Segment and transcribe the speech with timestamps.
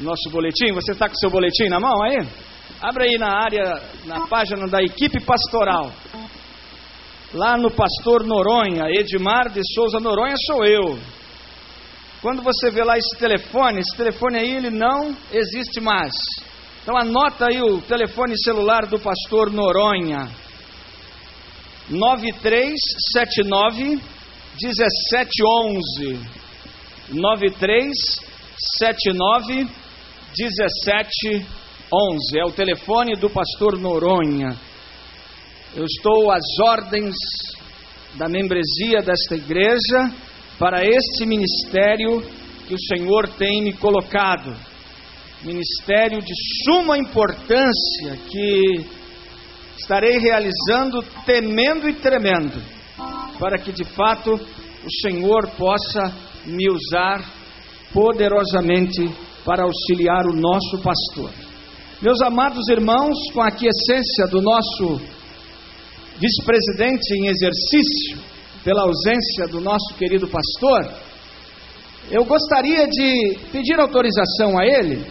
[0.00, 0.72] nosso boletim.
[0.72, 2.26] Você está com seu boletim na mão aí?
[2.80, 5.92] Abra aí na área, na página da equipe pastoral.
[7.34, 10.98] Lá no pastor Noronha, Edmar de Souza Noronha sou eu.
[12.22, 16.12] Quando você vê lá esse telefone, esse telefone aí ele não existe mais.
[16.82, 20.30] Então anota aí o telefone celular do pastor Noronha.
[21.88, 24.00] 9379
[24.60, 26.18] 1711.
[27.10, 29.79] 9379
[30.38, 32.38] 1711.
[32.38, 34.56] É o telefone do pastor Noronha.
[35.74, 37.14] Eu estou às ordens
[38.14, 40.12] da membresia desta igreja
[40.58, 42.22] para este ministério
[42.66, 44.56] que o Senhor tem me colocado.
[45.42, 46.34] Ministério de
[46.64, 48.84] suma importância que
[49.76, 52.62] estarei realizando temendo e tremendo,
[53.38, 57.24] para que de fato o Senhor possa me usar
[57.92, 59.10] poderosamente
[59.44, 61.30] para auxiliar o nosso pastor.
[62.02, 65.00] Meus amados irmãos, com a aquiescência do nosso
[66.18, 68.18] vice-presidente em exercício,
[68.64, 70.92] pela ausência do nosso querido pastor,
[72.10, 75.04] eu gostaria de pedir autorização a ele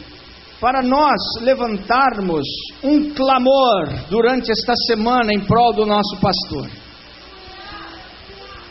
[0.59, 2.45] para nós levantarmos
[2.84, 6.70] um clamor durante esta semana em prol do nosso pastor.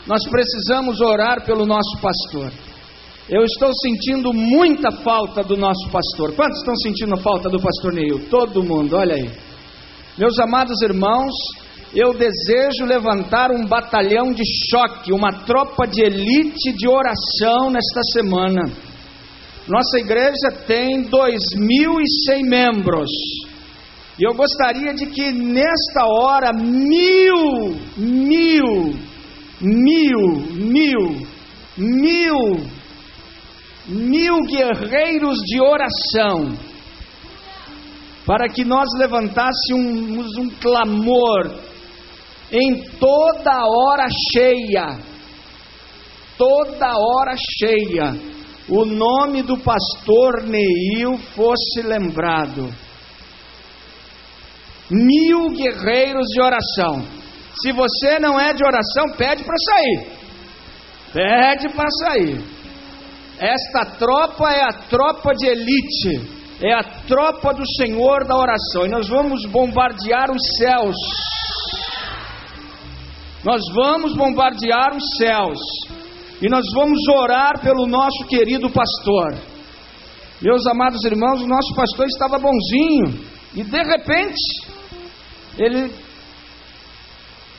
[0.05, 2.51] Nós precisamos orar pelo nosso pastor.
[3.31, 6.33] Eu estou sentindo muita falta do nosso pastor.
[6.35, 8.27] Quantos estão sentindo falta do pastor Neil?
[8.27, 9.29] Todo mundo, olha aí.
[10.17, 11.31] Meus amados irmãos,
[11.93, 14.41] eu desejo levantar um batalhão de
[14.71, 18.63] choque, uma tropa de elite de oração nesta semana.
[19.67, 23.11] Nossa igreja tem 2.100 membros.
[24.17, 28.95] E eu gostaria de que nesta hora mil, mil,
[29.61, 31.27] mil, mil,
[31.77, 32.78] mil
[33.89, 36.55] mil guerreiros de oração,
[38.25, 41.59] para que nós levantássemos um clamor
[42.51, 44.99] em toda hora cheia,
[46.37, 48.13] toda hora cheia,
[48.69, 52.69] o nome do pastor Neil fosse lembrado.
[54.91, 57.03] Mil guerreiros de oração.
[57.61, 60.07] Se você não é de oração, pede para sair.
[61.11, 62.58] Pede para sair.
[63.39, 66.29] Esta tropa é a tropa de elite,
[66.61, 70.95] é a tropa do Senhor da oração, e nós vamos bombardear os céus.
[73.45, 75.57] Nós vamos bombardear os céus,
[76.41, 79.35] e nós vamos orar pelo nosso querido pastor.
[80.41, 83.23] Meus amados irmãos, o nosso pastor estava bonzinho,
[83.55, 84.67] e de repente,
[85.57, 85.93] ele,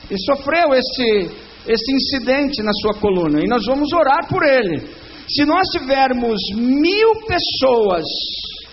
[0.07, 1.31] ele sofreu esse,
[1.67, 5.00] esse incidente na sua coluna, e nós vamos orar por ele.
[5.33, 8.03] Se nós tivermos mil pessoas,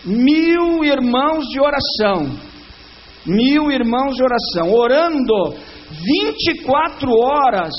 [0.05, 2.37] mil irmãos de oração,
[3.25, 5.55] mil irmãos de oração, orando
[5.91, 7.75] 24 horas,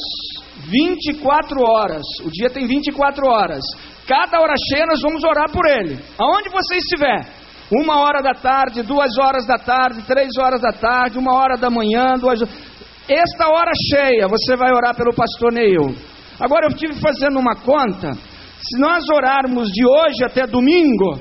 [0.65, 3.59] 24 horas, o dia tem 24 horas,
[4.07, 7.27] cada hora cheia nós vamos orar por ele, aonde você estiver,
[7.69, 11.69] uma hora da tarde, duas horas da tarde, três horas da tarde, uma hora da
[11.69, 12.39] manhã, duas
[13.09, 15.95] esta hora cheia você vai orar pelo pastor Neil.
[16.39, 18.11] Agora eu estive fazendo uma conta,
[18.61, 21.17] se nós orarmos de hoje até domingo,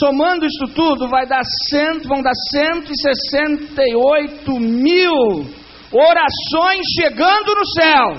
[0.00, 5.46] somando isso tudo, vai dar cento, vão dar 168 mil
[5.92, 8.16] orações chegando no céu.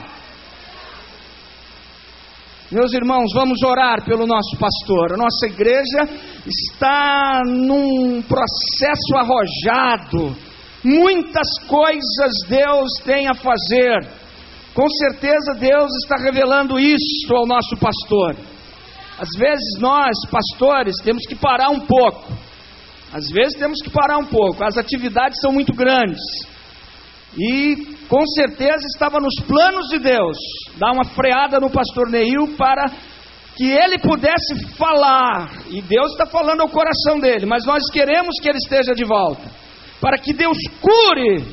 [2.72, 5.14] Meus irmãos, vamos orar pelo nosso pastor.
[5.14, 6.08] A nossa igreja
[6.48, 10.36] está num processo arrojado.
[10.84, 14.23] Muitas coisas Deus tem a fazer.
[14.74, 18.36] Com certeza Deus está revelando isso ao nosso pastor.
[19.20, 22.34] Às vezes nós, pastores, temos que parar um pouco.
[23.14, 24.64] Às vezes temos que parar um pouco.
[24.64, 26.20] As atividades são muito grandes.
[27.38, 30.38] E com certeza estava nos planos de Deus
[30.78, 32.90] dar uma freada no pastor Neil para
[33.56, 35.52] que ele pudesse falar.
[35.70, 39.52] E Deus está falando ao coração dele, mas nós queremos que ele esteja de volta.
[40.02, 41.46] Para que Deus cure,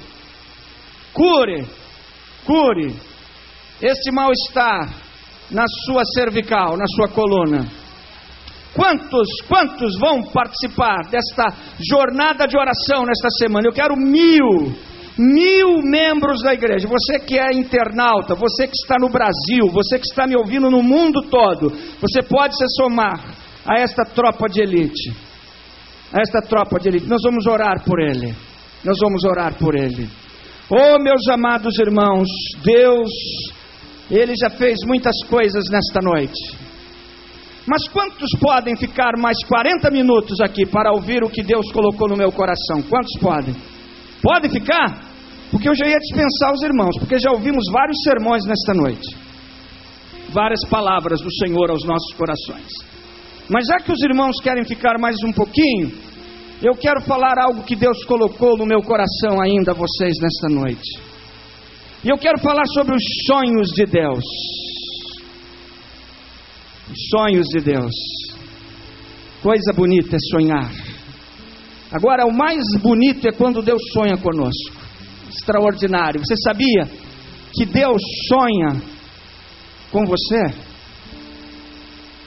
[1.13, 1.67] cure,
[2.47, 3.10] cure
[3.83, 4.89] este mal-estar
[5.51, 7.67] na sua cervical, na sua coluna.
[8.75, 11.53] Quantos, quantos vão participar desta
[11.91, 13.67] jornada de oração nesta semana?
[13.67, 14.73] Eu quero mil,
[15.19, 16.87] mil membros da igreja.
[16.87, 20.83] Você que é internauta, você que está no Brasil, você que está me ouvindo no
[20.83, 23.21] mundo todo, você pode se somar
[23.67, 25.13] a esta tropa de elite.
[26.13, 27.09] A esta tropa de elite.
[27.09, 28.35] Nós vamos orar por ele.
[28.85, 30.09] Nós vamos orar por ele.
[30.71, 32.29] Oh, meus amados irmãos,
[32.63, 33.11] Deus
[34.11, 36.59] ele já fez muitas coisas nesta noite.
[37.67, 42.17] Mas quantos podem ficar mais 40 minutos aqui para ouvir o que Deus colocou no
[42.17, 42.83] meu coração?
[42.83, 43.55] Quantos podem?
[44.23, 45.09] Podem ficar?
[45.51, 49.17] Porque eu já ia dispensar os irmãos, porque já ouvimos vários sermões nesta noite.
[50.31, 52.73] Várias palavras do Senhor aos nossos corações.
[53.49, 55.93] Mas já que os irmãos querem ficar mais um pouquinho,
[56.63, 61.10] eu quero falar algo que Deus colocou no meu coração ainda a vocês nesta noite.
[62.03, 64.25] E eu quero falar sobre os sonhos de Deus.
[66.89, 67.95] Os sonhos de Deus.
[69.43, 70.71] Coisa bonita é sonhar.
[71.93, 74.77] Agora, o mais bonito é quando Deus sonha conosco.
[75.29, 76.21] Extraordinário.
[76.21, 76.89] Você sabia
[77.53, 78.83] que Deus sonha
[79.91, 80.71] com você?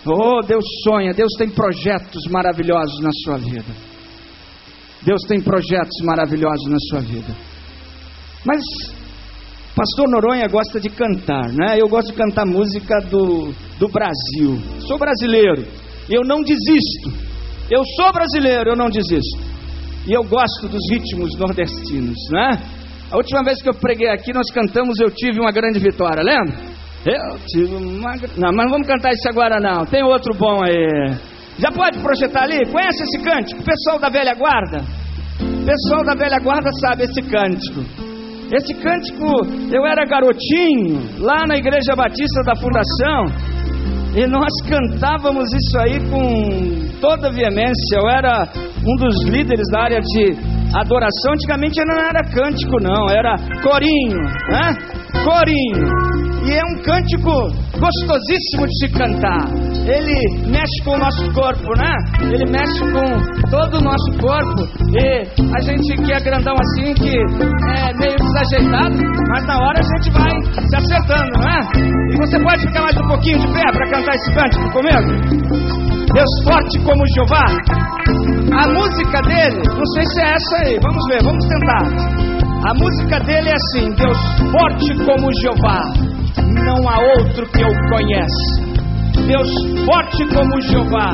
[0.05, 3.73] Oh, Deus sonha, Deus tem projetos maravilhosos na sua vida.
[5.01, 7.35] Deus tem projetos maravilhosos na sua vida.
[8.45, 8.61] Mas
[9.75, 11.77] Pastor Noronha gosta de cantar, né?
[11.79, 14.61] Eu gosto de cantar música do, do Brasil.
[14.87, 15.65] Sou brasileiro,
[16.07, 17.09] eu não desisto.
[17.71, 19.41] Eu sou brasileiro, eu não desisto.
[20.07, 22.61] E eu gosto dos ritmos nordestinos, né?
[23.09, 26.55] A última vez que eu preguei aqui, nós cantamos Eu Tive uma Grande Vitória, lembra?
[27.05, 28.15] Eu tive uma.
[28.37, 29.85] Não, mas não vamos cantar isso agora, não.
[29.85, 31.17] Tem outro bom aí.
[31.57, 32.63] Já pode projetar ali?
[32.71, 33.61] Conhece esse cântico?
[33.61, 34.85] O pessoal da velha guarda?
[35.41, 38.12] O pessoal da velha guarda sabe esse cântico.
[38.51, 39.25] Esse cântico,
[39.71, 43.53] eu era garotinho, lá na Igreja Batista da Fundação,
[44.15, 47.97] e nós cantávamos isso aí com toda veemência.
[47.97, 48.47] Eu era
[48.85, 50.37] um dos líderes da área de
[50.77, 51.33] adoração.
[51.33, 55.02] Antigamente não era cântico, não, era corinho, né?
[55.23, 56.23] Corinho.
[56.43, 57.31] E é um cântico
[57.79, 59.47] gostosíssimo de se cantar.
[59.87, 61.95] Ele mexe com o nosso corpo, né?
[62.19, 64.67] Ele mexe com todo o nosso corpo.
[64.91, 68.97] E a gente que é grandão assim, que é meio desajeitado,
[69.29, 70.31] mas na hora a gente vai
[70.67, 71.59] se acertando, né?
[72.11, 75.53] E você pode ficar mais um pouquinho de pé para cantar esse cântico comigo?
[76.13, 77.45] Deus forte como Jeová.
[78.51, 82.22] A música dele, não sei se é essa aí, vamos ver, vamos tentar.
[82.65, 84.17] A música dele é assim: Deus
[84.51, 86.13] forte como Jeová
[86.63, 88.73] não há outro que eu conheça.
[89.27, 89.49] Deus
[89.85, 91.13] forte como Jeová,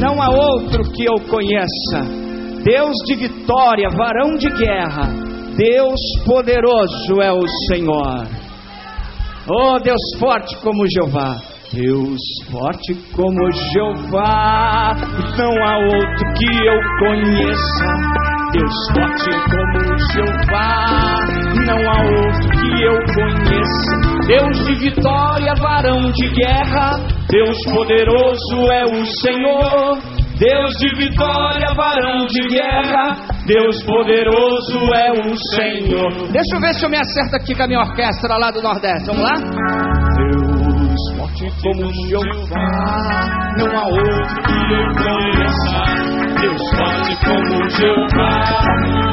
[0.00, 2.28] não há outro que eu conheça.
[2.62, 5.08] Deus de vitória, varão de guerra,
[5.56, 8.26] Deus poderoso é o Senhor.
[9.50, 11.36] Oh, Deus forte como Jeová.
[11.72, 12.20] Deus
[12.50, 14.96] forte como Jeová,
[15.36, 18.27] não há outro que eu conheça.
[18.52, 19.78] Deus forte como
[20.12, 21.16] Jeová,
[21.66, 23.92] não há outro que eu conheça.
[24.26, 26.98] Deus de vitória, varão de guerra,
[27.28, 30.18] Deus poderoso é o Senhor.
[30.38, 36.30] Deus de vitória, varão de guerra, Deus poderoso é o Senhor.
[36.30, 39.06] Deixa eu ver se eu me acerto aqui com a minha orquestra lá do Nordeste.
[39.08, 39.97] Vamos lá?
[41.38, 42.64] Forte como Jeová,
[43.58, 45.80] não há outro que eu conheça.
[46.40, 48.34] Deus forte como Jeová,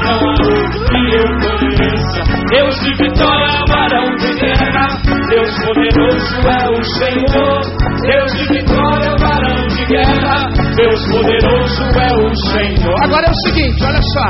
[0.02, 2.20] não há outro que eu conheça.
[2.50, 4.86] Deus de vitória, varão de guerra,
[5.28, 7.60] Deus poderoso é o Senhor.
[8.02, 13.04] Deus de vitória, varão de guerra, Deus poderoso é o Senhor.
[13.04, 14.28] Agora é o seguinte, olha só.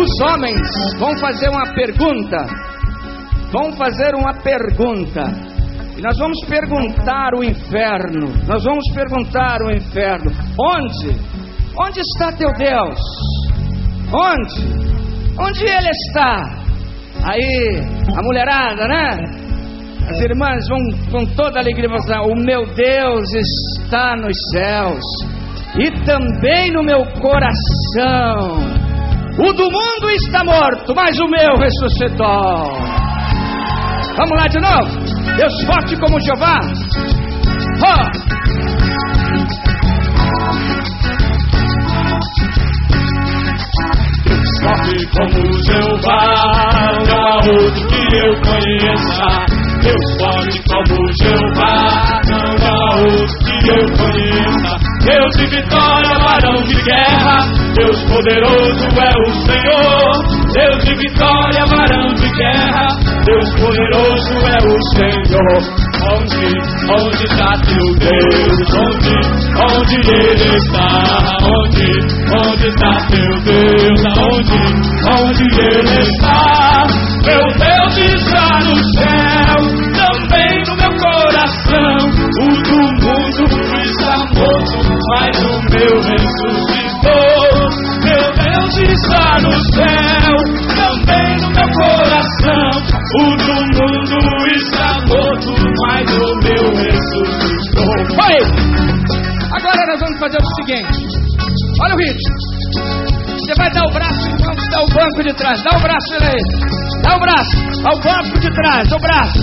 [0.00, 0.60] Os homens
[0.98, 2.38] vão fazer uma pergunta.
[3.52, 5.51] Vão fazer uma pergunta.
[6.02, 8.28] Nós vamos perguntar o inferno.
[8.46, 10.30] Nós vamos perguntar o inferno.
[10.58, 11.32] Onde
[11.78, 13.00] Onde está teu Deus?
[14.12, 14.82] Onde?
[15.40, 16.42] Onde ele está?
[17.24, 17.80] Aí,
[18.14, 19.10] a mulherada, né?
[20.10, 20.78] As irmãs vão
[21.10, 25.00] com toda alegria falar: O meu Deus está nos céus
[25.78, 28.58] e também no meu coração.
[29.38, 32.82] O do mundo está morto, mas o meu ressuscitou.
[34.18, 35.01] Vamos lá de novo.
[35.42, 36.60] Deus forte como Jeová.
[37.82, 38.22] Oh.
[44.62, 46.22] forte como Jeová,
[46.94, 49.28] não há outro que eu conheça.
[49.82, 54.72] Deus forte como Jeová, não há outro que eu conheça.
[55.04, 57.38] Deus de vitória, varão de guerra,
[57.74, 60.32] Deus poderoso é o Senhor.
[60.52, 62.86] Deus de vitória, varão de guerra,
[63.24, 65.60] Deus poderoso é o Senhor.
[66.10, 66.44] Onde,
[66.90, 68.56] onde está teu Deus?
[68.74, 69.14] Onde,
[69.62, 70.90] onde ele está?
[71.44, 71.86] Onde,
[72.48, 74.00] onde está teu Deus?
[74.06, 74.60] Aonde,
[75.08, 76.86] onde ele está?
[77.24, 79.60] Meu Deus está no céu,
[79.94, 82.02] também no meu coração.
[82.40, 83.44] O do mundo
[83.84, 84.76] está morto,
[85.10, 87.52] mas o meu ressuscitou.
[88.02, 89.91] Meu Deus está no céu,
[100.32, 100.98] fazer o seguinte:
[101.82, 102.36] olha o ritmo.
[103.26, 105.62] Você vai dar o braço vamos dar o banco de trás.
[105.62, 106.42] Dá o braço aí.
[107.02, 107.56] Dá o braço.
[107.84, 108.92] Ao banco de trás.
[108.92, 109.38] O braço.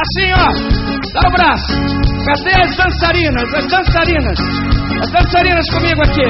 [0.00, 0.50] Assim, ó.
[1.12, 1.72] Dá o braço.
[2.26, 3.54] Cadê as dançarinas?
[3.54, 4.38] As dançarinas.
[5.02, 6.28] As dançarinas comigo aqui.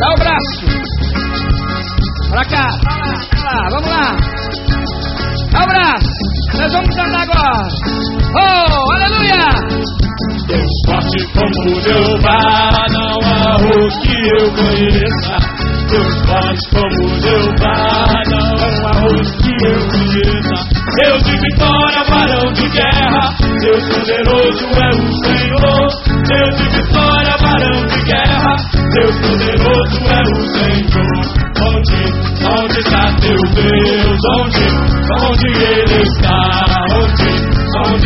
[0.00, 0.66] Dá o braço.
[2.30, 2.68] Pra cá.
[3.30, 3.68] Pra lá.
[3.70, 4.16] Vamos lá.
[5.52, 6.12] Dá o braço.
[6.58, 7.68] Nós vamos andar agora.
[8.34, 10.07] Oh, aleluia.
[10.48, 15.36] Deus forte como Jeová, não há o que eu conheça.
[15.88, 18.56] Deus forte como Jeová, não
[18.86, 20.58] há o que eu conheça.
[20.98, 25.88] Deus de vitória, varão de guerra, Deus poderoso é o Senhor.
[26.26, 28.56] Deus de vitória, varão de guerra,
[28.94, 31.38] Deus poderoso é o Senhor.
[31.68, 32.00] Onde,
[32.58, 34.18] onde está teu Deus?
[34.40, 34.66] Onde,
[35.22, 35.87] onde ele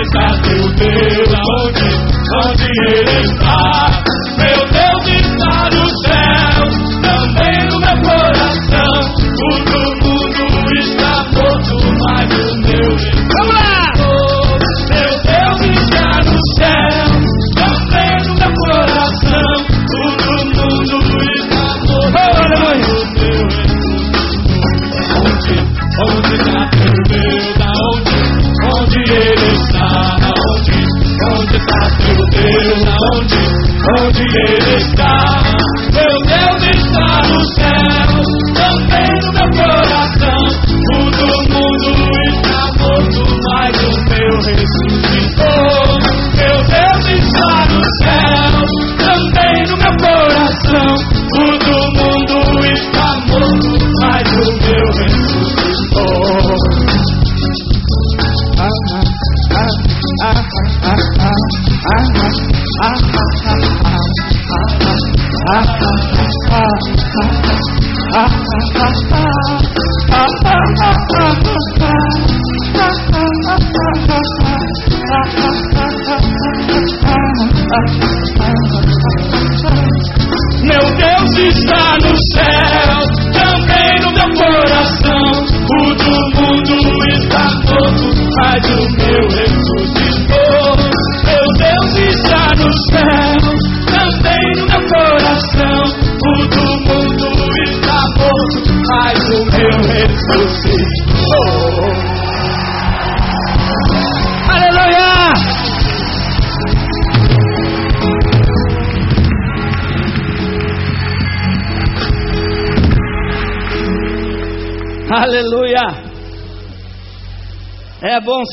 [0.03, 1.29] está teu Deus?
[1.29, 2.13] Onde?
[2.45, 4.03] onde ele está.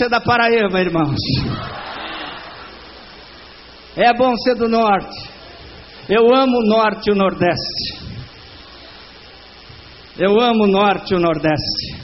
[0.09, 1.19] Da Paraíba, irmãos.
[3.95, 5.29] É bom ser do norte.
[6.09, 8.09] Eu amo o norte e o nordeste.
[10.17, 11.95] Eu amo o norte e o nordeste.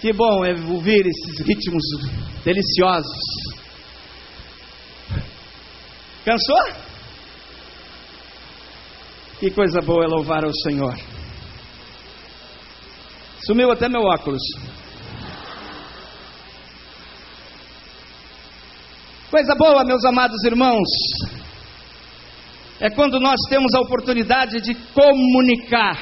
[0.00, 1.84] Que bom é ouvir esses ritmos
[2.44, 3.20] deliciosos.
[6.24, 6.82] Cansou?
[9.38, 10.94] Que coisa boa é louvar ao Senhor.
[13.46, 14.42] Sumiu até meu óculos.
[19.32, 20.86] Coisa boa, meus amados irmãos,
[22.78, 25.96] é quando nós temos a oportunidade de comunicar.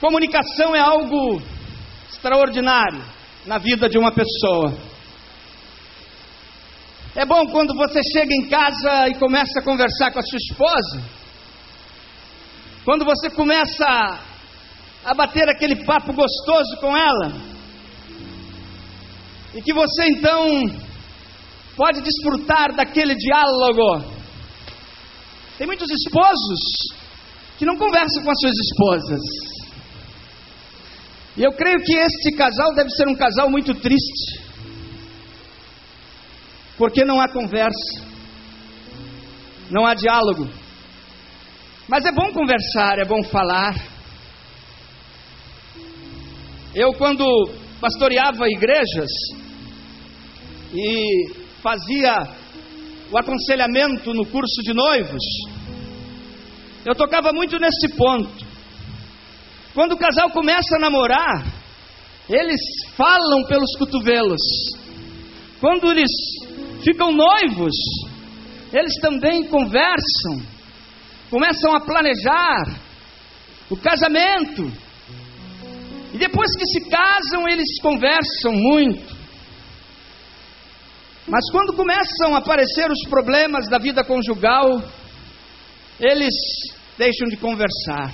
[0.00, 1.42] Comunicação é algo
[2.08, 3.04] extraordinário
[3.44, 4.72] na vida de uma pessoa.
[7.14, 11.02] É bom quando você chega em casa e começa a conversar com a sua esposa.
[12.86, 14.18] Quando você começa
[15.04, 17.55] a bater aquele papo gostoso com ela.
[19.56, 20.64] E que você então
[21.74, 24.04] pode desfrutar daquele diálogo.
[25.56, 26.60] Tem muitos esposos
[27.56, 29.20] que não conversam com as suas esposas.
[31.38, 34.42] E eu creio que este casal deve ser um casal muito triste.
[36.76, 38.04] Porque não há conversa,
[39.70, 40.50] não há diálogo.
[41.88, 43.74] Mas é bom conversar, é bom falar.
[46.74, 47.24] Eu, quando
[47.80, 49.10] pastoreava igrejas
[50.72, 51.32] e
[51.62, 52.28] fazia
[53.10, 55.22] o aconselhamento no curso de noivos,
[56.84, 58.46] eu tocava muito nesse ponto.
[59.74, 61.44] Quando o casal começa a namorar,
[62.28, 62.60] eles
[62.96, 64.40] falam pelos cotovelos.
[65.60, 66.10] Quando eles
[66.82, 67.74] ficam noivos,
[68.72, 70.42] eles também conversam,
[71.30, 72.78] começam a planejar
[73.70, 74.72] o casamento.
[76.14, 79.15] E depois que se casam, eles conversam muito.
[81.28, 84.80] Mas quando começam a aparecer os problemas da vida conjugal,
[85.98, 86.34] eles
[86.96, 88.12] deixam de conversar.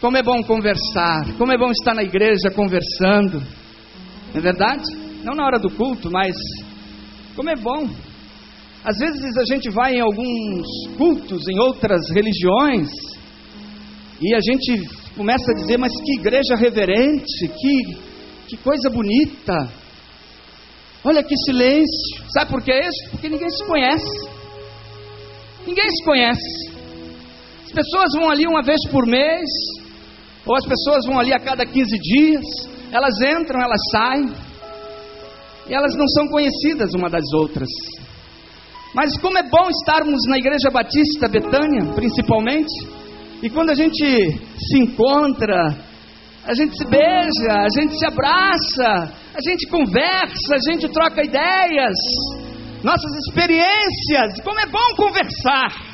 [0.00, 3.40] Como é bom conversar, como é bom estar na igreja conversando,
[4.32, 4.82] não é verdade?
[5.22, 6.34] Não na hora do culto, mas
[7.36, 7.88] como é bom.
[8.84, 12.90] Às vezes a gente vai em alguns cultos, em outras religiões,
[14.20, 17.96] e a gente começa a dizer, mas que igreja reverente, que,
[18.48, 19.81] que coisa bonita.
[21.04, 22.24] Olha que silêncio.
[22.32, 23.10] Sabe por que é isso?
[23.10, 24.28] Porque ninguém se conhece.
[25.66, 26.72] Ninguém se conhece.
[27.64, 29.48] As pessoas vão ali uma vez por mês,
[30.44, 32.44] ou as pessoas vão ali a cada 15 dias,
[32.90, 34.32] elas entram, elas saem,
[35.68, 37.68] e elas não são conhecidas uma das outras.
[38.94, 42.72] Mas como é bom estarmos na Igreja Batista Betânia, principalmente,
[43.42, 44.04] e quando a gente
[44.58, 45.74] se encontra,
[46.44, 51.96] a gente se beija, a gente se abraça, a gente conversa, a gente troca ideias,
[52.82, 55.92] nossas experiências, como é bom conversar.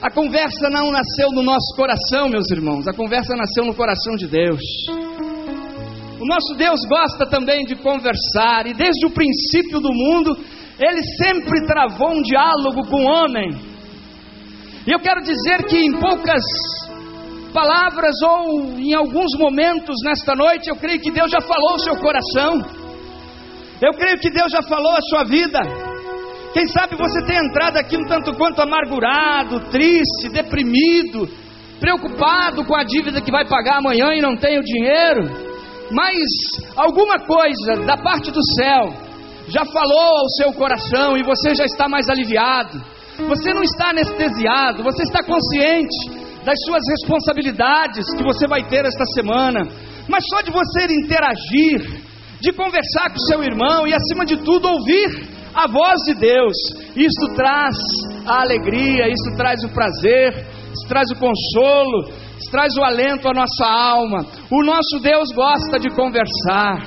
[0.00, 4.26] A conversa não nasceu no nosso coração, meus irmãos, a conversa nasceu no coração de
[4.26, 4.62] Deus.
[6.18, 10.36] O nosso Deus gosta também de conversar, e desde o princípio do mundo,
[10.80, 13.50] Ele sempre travou um diálogo com o homem.
[14.86, 16.42] E eu quero dizer que em poucas
[17.52, 21.96] palavras ou em alguns momentos nesta noite, eu creio que Deus já falou o seu
[21.96, 22.60] coração.
[23.80, 25.60] Eu creio que Deus já falou a sua vida.
[26.52, 31.28] Quem sabe você tem entrado aqui um tanto quanto amargurado, triste, deprimido,
[31.80, 35.52] preocupado com a dívida que vai pagar amanhã e não tem o dinheiro.
[35.90, 36.26] Mas
[36.76, 38.94] alguma coisa da parte do céu
[39.48, 42.80] já falou ao seu coração e você já está mais aliviado.
[43.28, 49.04] Você não está anestesiado, você está consciente das suas responsabilidades que você vai ter esta
[49.14, 49.60] semana.
[50.08, 52.02] Mas só de você interagir,
[52.40, 56.56] de conversar com seu irmão e acima de tudo ouvir a voz de Deus.
[56.96, 57.76] Isso traz
[58.26, 63.32] a alegria, isso traz o prazer, isso traz o consolo, isso traz o alento à
[63.32, 64.26] nossa alma.
[64.50, 66.82] O nosso Deus gosta de conversar.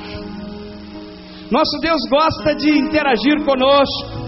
[1.49, 4.25] Nosso Deus gosta de interagir conosco.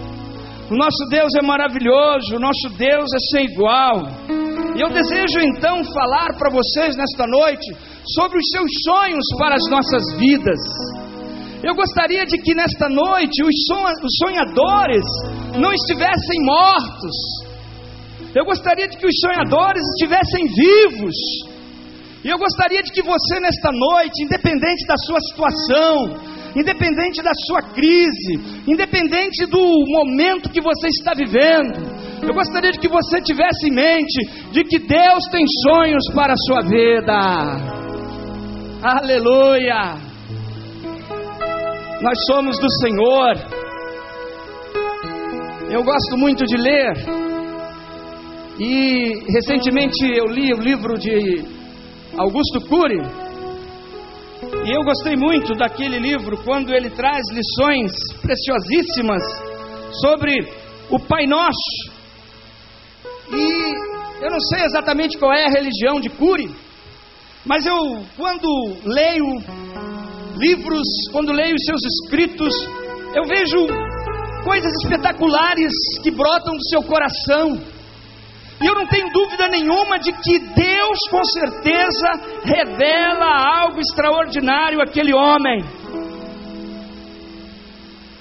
[0.70, 4.04] O nosso Deus é maravilhoso, o nosso Deus é sem igual.
[4.78, 7.66] E eu desejo então falar para vocês nesta noite
[8.14, 10.60] sobre os seus sonhos para as nossas vidas.
[11.64, 13.56] Eu gostaria de que nesta noite os
[14.22, 15.04] sonhadores
[15.58, 17.18] não estivessem mortos.
[18.36, 21.16] Eu gostaria de que os sonhadores estivessem vivos.
[22.24, 26.22] E eu gostaria de que você nesta noite, independente da sua situação,
[26.56, 31.97] independente da sua crise, independente do momento que você está vivendo,
[32.28, 36.38] eu gostaria de que você tivesse em mente de que Deus tem sonhos para a
[36.46, 37.14] sua vida.
[38.84, 39.96] Aleluia!
[42.02, 43.34] Nós somos do Senhor.
[45.72, 46.94] Eu gosto muito de ler.
[48.60, 51.44] E recentemente eu li o livro de
[52.18, 53.02] Augusto Cury.
[54.66, 59.24] E eu gostei muito daquele livro quando ele traz lições preciosíssimas
[60.02, 60.34] sobre
[60.90, 61.97] o Pai Nosso.
[63.32, 66.50] E eu não sei exatamente qual é a religião de Cury,
[67.46, 68.48] mas eu, quando
[68.84, 69.26] leio
[70.38, 72.54] livros, quando leio seus escritos,
[73.16, 73.68] eu vejo
[74.44, 75.72] coisas espetaculares
[76.04, 77.62] que brotam do seu coração.
[78.62, 82.10] E eu não tenho dúvida nenhuma de que Deus, com certeza,
[82.44, 85.64] revela algo extraordinário àquele homem.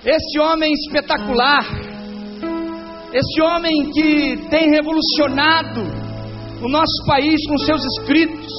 [0.05, 1.65] Esse homem espetacular,
[3.13, 5.81] esse homem que tem revolucionado
[6.63, 8.53] o nosso país com seus escritos,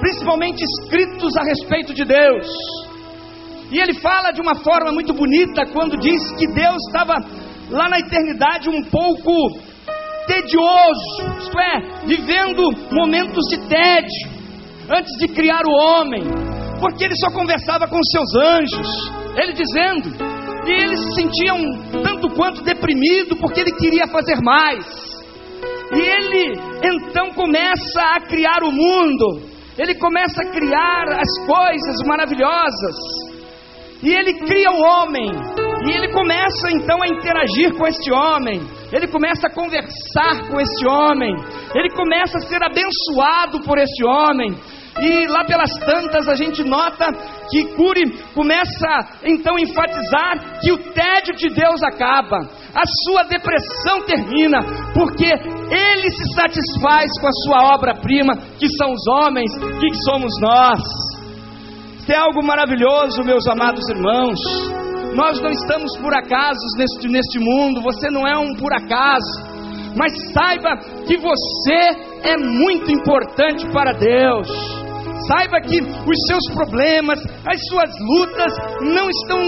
[0.00, 2.46] principalmente escritos a respeito de Deus.
[3.70, 7.14] E ele fala de uma forma muito bonita quando diz que Deus estava
[7.70, 9.58] lá na eternidade um pouco
[10.26, 14.38] tedioso, isto é, vivendo momentos de tédio,
[14.90, 16.22] antes de criar o homem,
[16.80, 18.88] porque ele só conversava com seus anjos,
[19.36, 20.37] ele dizendo,
[20.68, 24.84] e ele se sentia um tanto quanto deprimido, porque ele queria fazer mais,
[25.94, 26.52] e ele
[26.84, 29.40] então começa a criar o mundo,
[29.78, 32.96] ele começa a criar as coisas maravilhosas,
[34.02, 35.30] e ele cria o homem,
[35.86, 38.60] e ele começa então a interagir com este homem,
[38.92, 41.34] ele começa a conversar com este homem,
[41.74, 44.54] ele começa a ser abençoado por este homem.
[45.00, 47.06] E lá pelas tantas a gente nota
[47.50, 52.38] que Curi começa então a enfatizar que o tédio de Deus acaba,
[52.74, 54.58] a sua depressão termina,
[54.92, 60.80] porque ele se satisfaz com a sua obra-prima, que são os homens, que somos nós.
[61.98, 64.40] Isto é algo maravilhoso, meus amados irmãos.
[65.14, 69.58] Nós não estamos por acaso neste, neste mundo, você não é um por acaso.
[69.96, 74.77] Mas saiba que você é muito importante para Deus.
[75.26, 79.40] Saiba que os seus problemas, as suas lutas não estão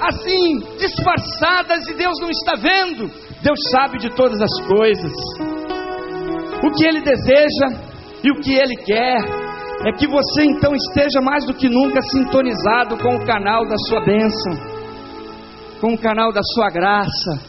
[0.00, 3.10] assim disfarçadas e Deus não está vendo.
[3.42, 5.12] Deus sabe de todas as coisas.
[6.64, 7.88] O que Ele deseja
[8.24, 9.18] e o que Ele quer
[9.86, 14.00] é que você então esteja mais do que nunca sintonizado com o canal da sua
[14.04, 14.52] bênção,
[15.80, 17.40] com o canal da sua graça,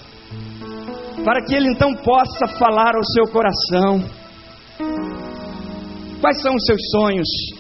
[1.24, 4.04] para que Ele então possa falar ao seu coração.
[6.22, 7.59] Quais são os seus sonhos?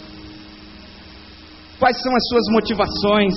[1.79, 3.33] Quais são as suas motivações?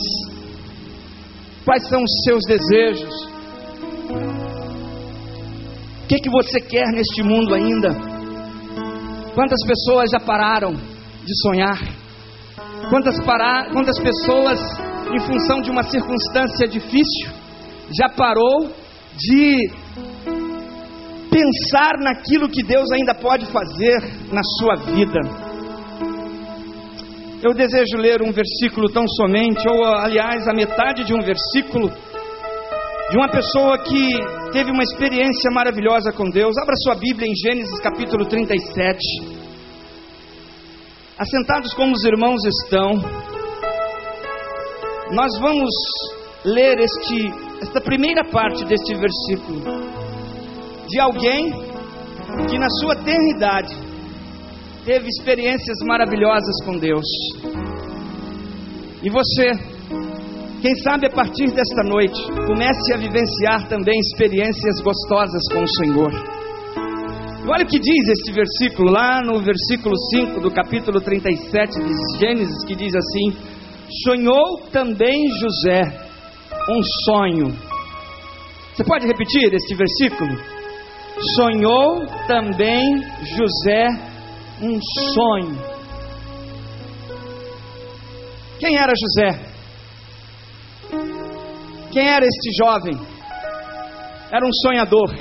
[1.65, 3.15] Quais são os seus desejos?
[6.03, 7.91] O que, que você quer neste mundo ainda?
[9.33, 11.79] Quantas pessoas já pararam de sonhar?
[12.91, 13.71] Quantas, para...
[13.73, 14.59] Quantas pessoas,
[15.15, 17.31] em função de uma circunstância difícil,
[17.97, 18.73] já parou
[19.17, 19.71] de
[21.31, 24.01] pensar naquilo que Deus ainda pode fazer
[24.33, 25.52] na sua vida?
[27.43, 31.91] Eu desejo ler um versículo tão somente, ou aliás, a metade de um versículo,
[33.11, 36.57] de uma pessoa que teve uma experiência maravilhosa com Deus.
[36.57, 38.97] Abra sua Bíblia em Gênesis capítulo 37.
[41.19, 42.93] Assentados como os irmãos estão,
[45.11, 45.75] nós vamos
[46.45, 47.27] ler este,
[47.61, 49.63] esta primeira parte deste versículo,
[50.87, 51.51] de alguém
[52.49, 53.92] que na sua eternidade
[54.85, 57.07] teve experiências maravilhosas com Deus.
[59.03, 59.51] E você,
[60.61, 66.13] quem sabe a partir desta noite, comece a vivenciar também experiências gostosas com o Senhor.
[67.45, 72.19] E olha o que diz este versículo, lá no versículo 5 do capítulo 37 de
[72.19, 73.37] Gênesis, que diz assim:
[74.05, 75.83] Sonhou também José
[76.71, 77.57] um sonho.
[78.75, 80.31] Você pode repetir este versículo?
[81.37, 83.03] Sonhou também
[83.37, 84.12] José
[84.63, 84.79] um
[85.15, 85.59] sonho.
[88.61, 89.53] Quem era José?
[91.91, 92.95] Quem era este jovem?
[94.31, 95.13] Era um sonhador.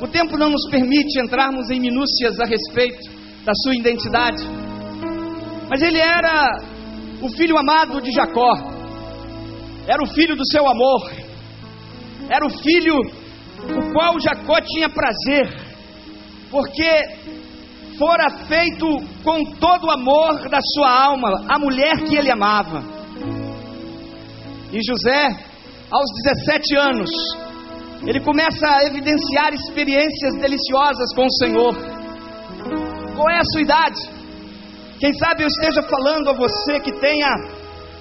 [0.00, 3.10] O tempo não nos permite entrarmos em minúcias a respeito
[3.44, 4.42] da sua identidade,
[5.68, 6.58] mas ele era
[7.20, 8.54] o filho amado de Jacó,
[9.86, 11.10] era o filho do seu amor,
[12.28, 12.96] era o filho
[13.62, 15.52] o qual Jacó tinha prazer,
[16.50, 17.34] porque
[17.98, 18.86] fora feito
[19.22, 22.82] com todo o amor da sua alma, a mulher que ele amava.
[24.72, 25.36] E José,
[25.90, 27.10] aos 17 anos,
[28.06, 31.74] ele começa a evidenciar experiências deliciosas com o Senhor.
[33.16, 34.00] Qual é a sua idade?
[34.98, 37.28] Quem sabe eu esteja falando a você que tenha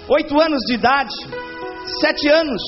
[0.09, 1.13] oito anos de idade,
[2.01, 2.61] sete anos,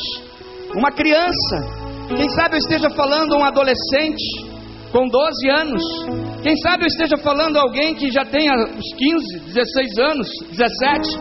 [0.75, 1.85] uma criança.
[2.15, 4.45] Quem sabe eu esteja falando a um adolescente
[4.91, 6.34] com 12 anos.
[6.45, 11.17] Quem sabe eu esteja falando a alguém que já tenha uns 15, 16 anos, 17,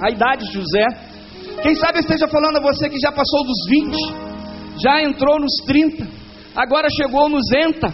[0.00, 0.86] a idade de José.
[1.60, 3.94] Quem sabe eu esteja falando a você que já passou dos 20,
[4.82, 6.08] já entrou nos 30,
[6.56, 7.86] agora chegou nos 80,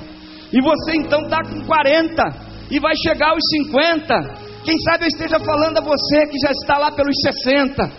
[0.53, 2.22] e você então está com 40
[2.70, 4.14] e vai chegar aos 50.
[4.64, 7.90] Quem sabe eu esteja falando a você que já está lá pelos 60,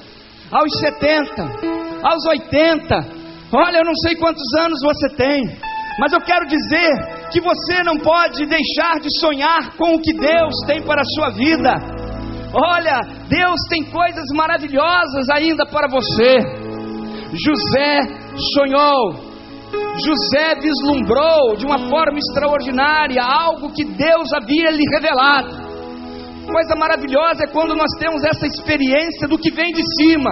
[0.54, 1.44] aos 70,
[2.02, 2.96] aos 80.
[3.52, 5.44] Olha, eu não sei quantos anos você tem,
[6.00, 10.54] mas eu quero dizer que você não pode deixar de sonhar com o que Deus
[10.68, 11.74] tem para a sua vida.
[12.54, 16.38] Olha, Deus tem coisas maravilhosas ainda para você.
[17.34, 18.02] José
[18.54, 19.34] sonhou,
[19.98, 25.74] José vislumbrou de uma forma extraordinária algo que Deus havia lhe revelado.
[26.46, 30.32] Coisa maravilhosa é quando nós temos essa experiência do que vem de cima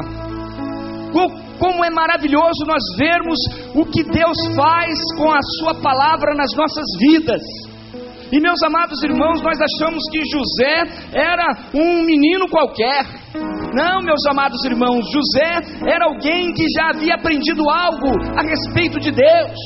[1.62, 3.38] como é maravilhoso nós vermos
[3.76, 7.42] o que Deus faz com a Sua palavra nas nossas vidas.
[8.32, 13.06] E meus amados irmãos, nós achamos que José era um menino qualquer.
[13.76, 19.12] Não, meus amados irmãos, José era alguém que já havia aprendido algo a respeito de
[19.12, 19.60] Deus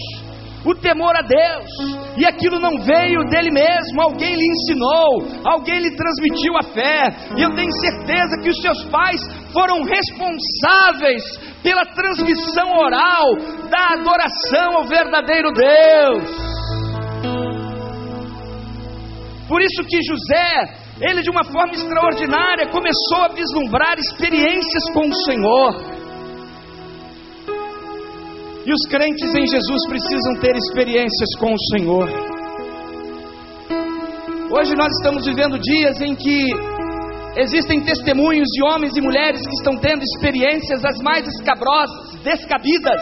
[0.66, 1.70] o temor a Deus,
[2.18, 7.04] e aquilo não veio dele mesmo, alguém lhe ensinou, alguém lhe transmitiu a fé,
[7.38, 9.22] e eu tenho certeza que os seus pais
[9.56, 11.24] foram responsáveis
[11.64, 13.36] pela transmissão oral
[13.72, 16.46] da adoração ao verdadeiro Deus.
[19.48, 25.16] Por isso que José, ele de uma forma extraordinária começou a vislumbrar experiências com o
[25.24, 25.96] Senhor.
[28.66, 32.10] E os crentes em Jesus precisam ter experiências com o Senhor.
[34.58, 36.75] Hoje nós estamos vivendo dias em que
[37.38, 43.02] Existem testemunhos de homens e mulheres que estão tendo experiências as mais escabrosas, descabidas,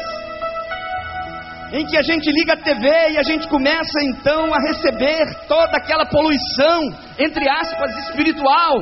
[1.72, 5.78] em que a gente liga a TV e a gente começa então a receber toda
[5.78, 6.82] aquela poluição,
[7.20, 8.82] entre aspas, espiritual.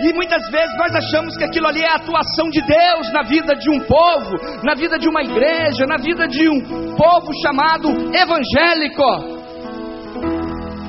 [0.00, 3.56] E muitas vezes nós achamos que aquilo ali é a atuação de Deus na vida
[3.56, 9.42] de um povo, na vida de uma igreja, na vida de um povo chamado evangélico.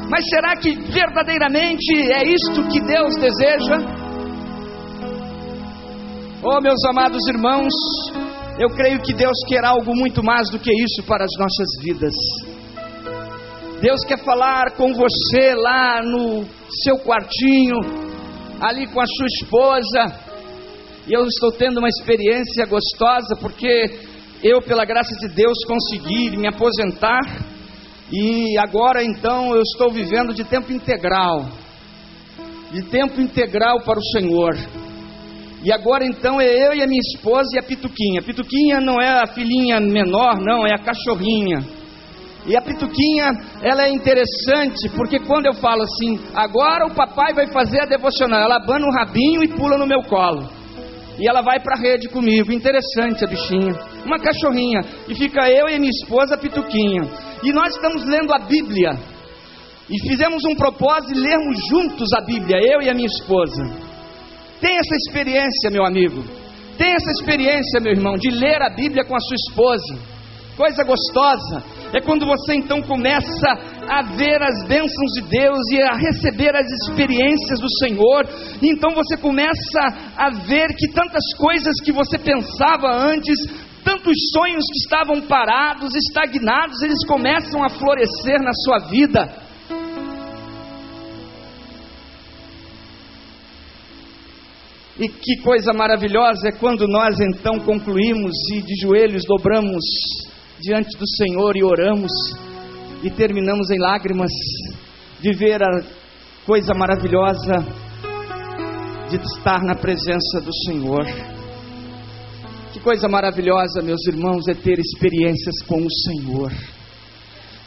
[0.10, 4.03] Mas será que verdadeiramente é isto que Deus deseja?
[6.45, 7.71] Oh, meus amados irmãos,
[8.60, 12.13] eu creio que Deus quer algo muito mais do que isso para as nossas vidas.
[13.79, 16.43] Deus quer falar com você lá no
[16.84, 17.77] seu quartinho,
[18.60, 20.19] ali com a sua esposa.
[21.08, 23.99] E eu estou tendo uma experiência gostosa porque
[24.43, 27.21] eu, pela graça de Deus, consegui me aposentar
[28.12, 31.45] e agora então eu estou vivendo de tempo integral.
[32.69, 34.92] De tempo integral para o Senhor.
[35.63, 38.19] E agora então é eu e a minha esposa e a Pituquinha.
[38.19, 41.60] A Pituquinha não é a filhinha menor, não, é a cachorrinha.
[42.45, 47.47] E a Pituquinha, ela é interessante, porque quando eu falo assim, agora o papai vai
[47.47, 50.49] fazer a devocional, ela abana o rabinho e pula no meu colo.
[51.17, 52.52] E ela vai para a rede comigo.
[52.52, 53.73] Interessante a bichinha.
[54.04, 54.82] Uma cachorrinha.
[55.08, 57.04] E fica eu e a minha esposa, a Pituquinha.
[57.41, 58.91] E nós estamos lendo a Bíblia.
[59.89, 63.92] E fizemos um propósito de lermos juntos a Bíblia, eu e a minha esposa.
[64.63, 66.23] Tem essa experiência, meu amigo.
[66.78, 70.13] Tem essa experiência, meu irmão, de ler a Bíblia com a sua esposa.
[70.56, 73.49] Coisa gostosa é quando você então começa
[73.89, 78.26] a ver as bênçãos de Deus e a receber as experiências do Senhor.
[78.62, 79.82] E então você começa
[80.15, 83.36] a ver que tantas coisas que você pensava antes,
[83.84, 89.42] tantos sonhos que estavam parados, estagnados, eles começam a florescer na sua vida.
[95.04, 99.84] E que coisa maravilhosa é quando nós então concluímos e de joelhos dobramos
[100.62, 102.10] diante do Senhor e oramos
[103.04, 104.32] e terminamos em lágrimas
[105.20, 105.84] de ver a
[106.46, 107.66] coisa maravilhosa
[109.10, 111.06] de estar na presença do Senhor.
[112.72, 116.50] Que coisa maravilhosa, meus irmãos, é ter experiências com o Senhor.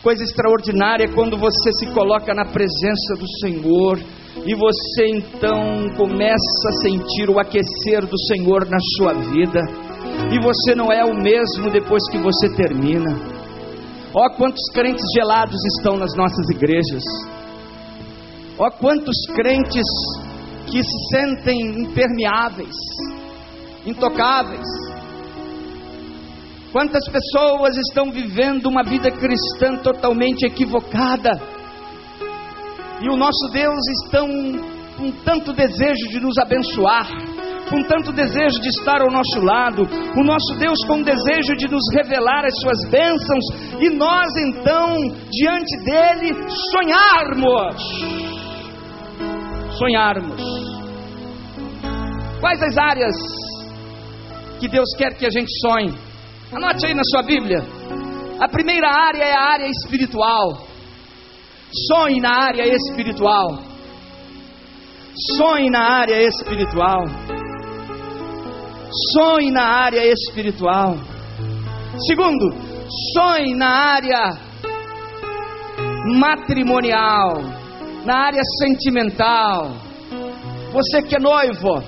[0.03, 4.01] Coisa extraordinária é quando você se coloca na presença do Senhor
[4.45, 9.61] e você então começa a sentir o aquecer do Senhor na sua vida,
[10.33, 13.11] e você não é o mesmo depois que você termina.
[14.15, 17.03] Ó, quantos crentes gelados estão nas nossas igrejas,
[18.59, 19.87] ó, quantos crentes
[20.67, 22.77] que se sentem impermeáveis,
[23.85, 24.67] intocáveis.
[26.73, 31.31] Quantas pessoas estão vivendo uma vida cristã totalmente equivocada
[33.01, 34.27] e o nosso Deus estão
[34.97, 37.07] com tanto desejo de nos abençoar,
[37.69, 41.83] com tanto desejo de estar ao nosso lado, o nosso Deus com desejo de nos
[41.93, 43.45] revelar as suas bênçãos,
[43.81, 44.97] e nós então,
[45.31, 46.35] diante dele,
[46.73, 47.77] sonharmos.
[49.77, 50.77] Sonharmos.
[52.41, 53.15] Quais as áreas
[54.59, 55.93] que Deus quer que a gente sonhe?
[56.53, 57.59] Anote aí na sua Bíblia.
[58.41, 60.67] A primeira área é a área espiritual.
[61.73, 63.59] Sonhe na área espiritual.
[65.37, 67.05] Sonhe na área espiritual.
[69.13, 70.97] Sonhe na área espiritual.
[72.07, 72.55] Segundo,
[73.15, 74.39] sonhe na área
[76.21, 77.43] matrimonial,
[78.05, 79.73] na área sentimental.
[80.73, 81.83] Você que é noivo,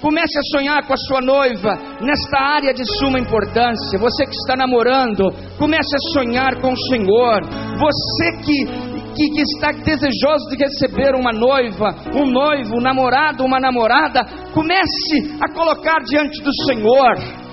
[0.00, 3.98] comece a sonhar com a sua noiva nesta área de suma importância.
[3.98, 7.40] Você que está namorando, comece a sonhar com o Senhor.
[7.78, 8.83] Você que
[9.14, 15.52] que, está desejoso de receber uma noiva, um noivo, um namorado, uma namorada, comece a
[15.52, 17.44] colocar diante do Senhor.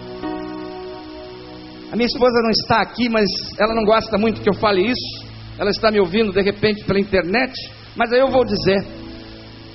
[1.92, 3.26] A minha esposa não está aqui, mas
[3.60, 5.26] ela não gosta muito que eu fale isso.
[5.60, 7.54] Ela está me ouvindo de repente pela internet,
[7.96, 8.86] mas aí eu vou dizer.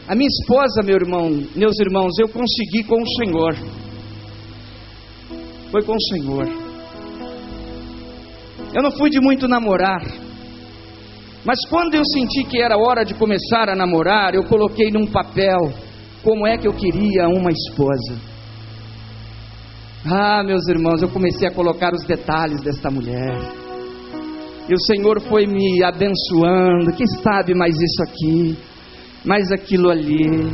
[0.08, 3.54] A minha esposa, meu irmão, meus irmãos, eu consegui com o Senhor.
[5.70, 6.46] Foi com o Senhor.
[8.74, 10.25] Eu não fui de muito namorar.
[11.46, 15.72] Mas quando eu senti que era hora de começar a namorar, eu coloquei num papel
[16.20, 18.20] como é que eu queria uma esposa.
[20.04, 23.38] Ah, meus irmãos, eu comecei a colocar os detalhes desta mulher.
[24.68, 26.92] E o Senhor foi me abençoando.
[26.96, 28.58] Quem sabe mais isso aqui,
[29.24, 30.50] mais aquilo ali,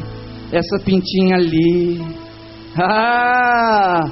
[0.53, 2.03] essa pintinha ali.
[2.77, 4.05] Ah,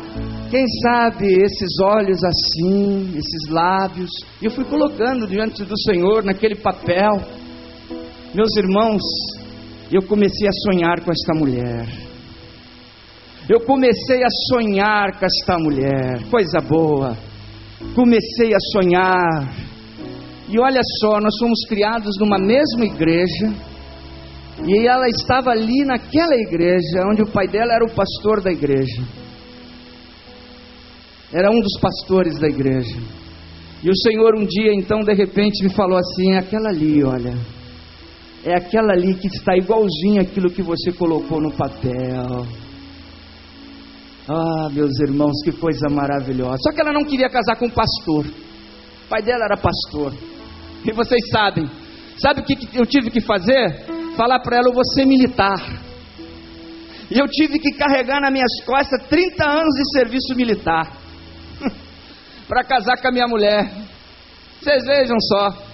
[0.50, 4.10] quem sabe esses olhos assim, esses lábios,
[4.42, 7.22] e eu fui colocando diante do Senhor naquele papel.
[8.34, 9.00] Meus irmãos,
[9.92, 11.86] eu comecei a sonhar com esta mulher.
[13.48, 17.16] eu comecei a sonhar com esta mulher, coisa boa.
[17.94, 19.54] Comecei a sonhar.
[20.48, 23.54] E olha só, nós fomos criados numa mesma igreja.
[24.64, 29.19] E ela estava ali naquela igreja, onde o pai dela era o pastor da igreja.
[31.32, 32.98] Era um dos pastores da igreja.
[33.82, 37.34] E o Senhor um dia, então, de repente, me falou assim: é aquela ali, olha.
[38.44, 42.46] É aquela ali que está igualzinho aquilo que você colocou no papel.
[44.28, 46.56] Ah, meus irmãos, que coisa maravilhosa.
[46.62, 48.24] Só que ela não queria casar com um pastor.
[48.26, 50.12] O pai dela era pastor.
[50.84, 51.68] E vocês sabem,
[52.18, 53.84] sabe o que eu tive que fazer?
[54.16, 55.60] Falar para ela, eu vou ser militar.
[57.10, 60.96] E eu tive que carregar nas minhas costas 30 anos de serviço militar.
[62.50, 63.70] Para casar com a minha mulher.
[64.60, 65.69] Vocês vejam só.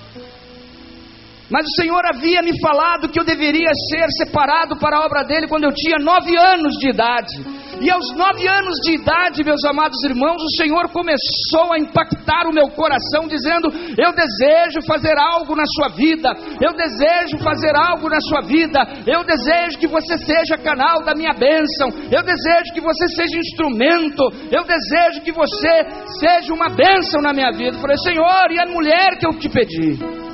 [1.50, 5.46] Mas o Senhor havia me falado que eu deveria ser separado para a obra dele
[5.46, 7.66] quando eu tinha nove anos de idade.
[7.80, 12.52] E aos nove anos de idade, meus amados irmãos, o Senhor começou a impactar o
[12.52, 16.30] meu coração, dizendo: Eu desejo fazer algo na sua vida,
[16.60, 21.34] eu desejo fazer algo na sua vida, eu desejo que você seja canal da minha
[21.34, 25.86] bênção, eu desejo que você seja instrumento, eu desejo que você
[26.18, 27.76] seja uma bênção na minha vida.
[27.76, 30.25] Eu falei: Senhor, e a mulher que eu te pedi?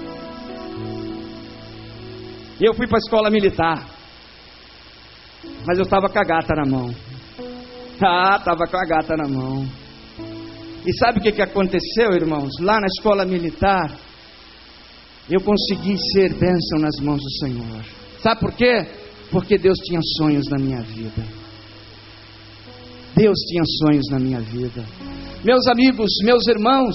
[2.62, 3.84] E eu fui para a escola militar.
[5.66, 6.94] Mas eu estava com a gata na mão.
[8.00, 9.66] Ah, estava com a gata na mão.
[10.86, 12.52] E sabe o que, que aconteceu, irmãos?
[12.60, 13.90] Lá na escola militar,
[15.28, 17.84] eu consegui ser bênção nas mãos do Senhor.
[18.20, 18.86] Sabe por quê?
[19.32, 21.24] Porque Deus tinha sonhos na minha vida.
[23.16, 24.84] Deus tinha sonhos na minha vida.
[25.42, 26.94] Meus amigos, meus irmãos,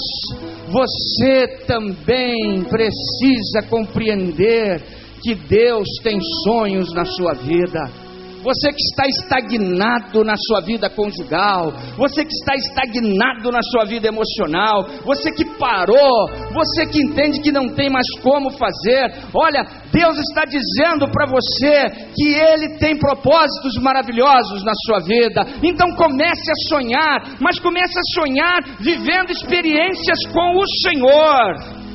[0.70, 8.08] você também precisa compreender que Deus tem sonhos na sua vida.
[8.44, 14.08] Você que está estagnado na sua vida conjugal, você que está estagnado na sua vida
[14.08, 20.18] emocional, você que parou, você que entende que não tem mais como fazer, olha, Deus
[20.20, 25.46] está dizendo para você que Ele tem propósitos maravilhosos na sua vida.
[25.62, 31.87] Então comece a sonhar, mas comece a sonhar vivendo experiências com o Senhor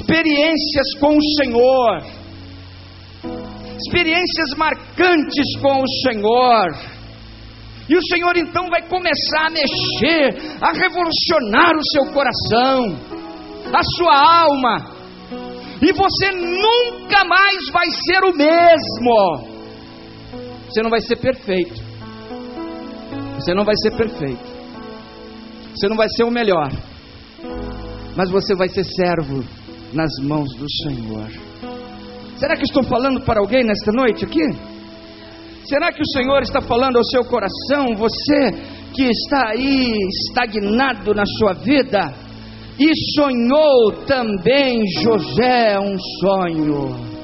[0.00, 2.02] experiências com o Senhor,
[3.86, 6.94] experiências marcantes com o Senhor.
[7.86, 12.96] E o Senhor então vai começar a mexer, a revolucionar o seu coração,
[13.72, 14.94] a sua alma,
[15.82, 19.54] e você nunca mais vai ser o mesmo.
[20.66, 21.82] Você não vai ser perfeito.
[23.34, 24.54] Você não vai ser perfeito.
[25.74, 26.70] Você não vai ser o melhor.
[28.16, 29.44] Mas você vai ser servo
[29.94, 31.30] nas mãos do Senhor.
[32.36, 34.44] Será que estou falando para alguém nesta noite aqui?
[35.64, 38.50] Será que o Senhor está falando ao seu coração, você
[38.92, 42.12] que está aí estagnado na sua vida
[42.78, 47.14] e sonhou também José um sonho?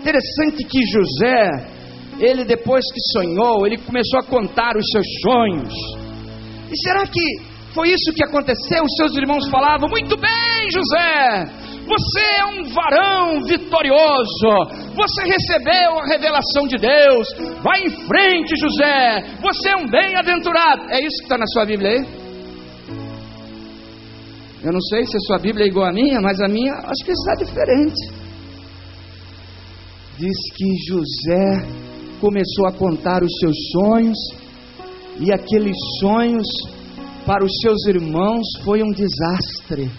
[0.00, 1.66] Interessante que José,
[2.20, 5.74] ele depois que sonhou, ele começou a contar os seus sonhos.
[6.70, 8.84] E será que foi isso que aconteceu.
[8.84, 11.44] Os seus irmãos falavam: Muito bem, José,
[11.86, 14.94] você é um varão vitorioso.
[14.94, 17.28] Você recebeu a revelação de Deus.
[17.62, 19.36] Vai em frente, José.
[19.42, 20.82] Você é um bem-aventurado.
[20.90, 22.24] É isso que está na sua Bíblia aí?
[24.64, 27.04] Eu não sei se a sua Bíblia é igual à minha, mas a minha acho
[27.04, 28.24] que está diferente.
[30.16, 31.66] Diz que José
[32.18, 34.18] começou a contar os seus sonhos,
[35.20, 36.46] e aqueles sonhos
[37.26, 39.90] para os seus irmãos foi um desastre.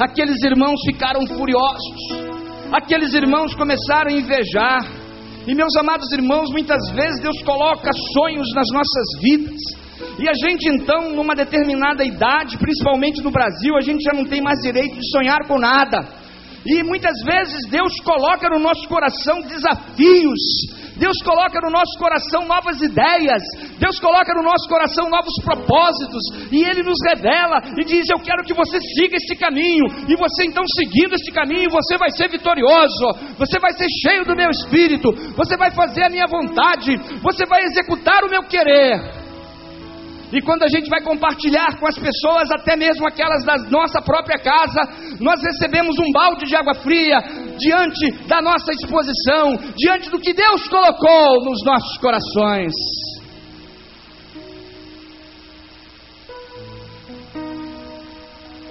[0.00, 2.26] Aqueles irmãos ficaram furiosos,
[2.72, 4.84] aqueles irmãos começaram a invejar.
[5.46, 9.60] E meus amados irmãos, muitas vezes Deus coloca sonhos nas nossas vidas.
[10.18, 14.40] E a gente então, numa determinada idade, principalmente no Brasil, a gente já não tem
[14.40, 16.21] mais direito de sonhar com nada.
[16.64, 20.40] E muitas vezes Deus coloca no nosso coração desafios,
[20.96, 23.42] Deus coloca no nosso coração novas ideias,
[23.78, 28.44] Deus coloca no nosso coração novos propósitos, e Ele nos revela e diz: Eu quero
[28.44, 33.34] que você siga este caminho, e você então seguindo este caminho, você vai ser vitorioso,
[33.36, 37.62] você vai ser cheio do meu espírito, você vai fazer a minha vontade, você vai
[37.62, 39.21] executar o meu querer.
[40.32, 44.38] E quando a gente vai compartilhar com as pessoas, até mesmo aquelas da nossa própria
[44.38, 44.80] casa,
[45.20, 47.18] nós recebemos um balde de água fria
[47.58, 52.72] diante da nossa exposição, diante do que Deus colocou nos nossos corações.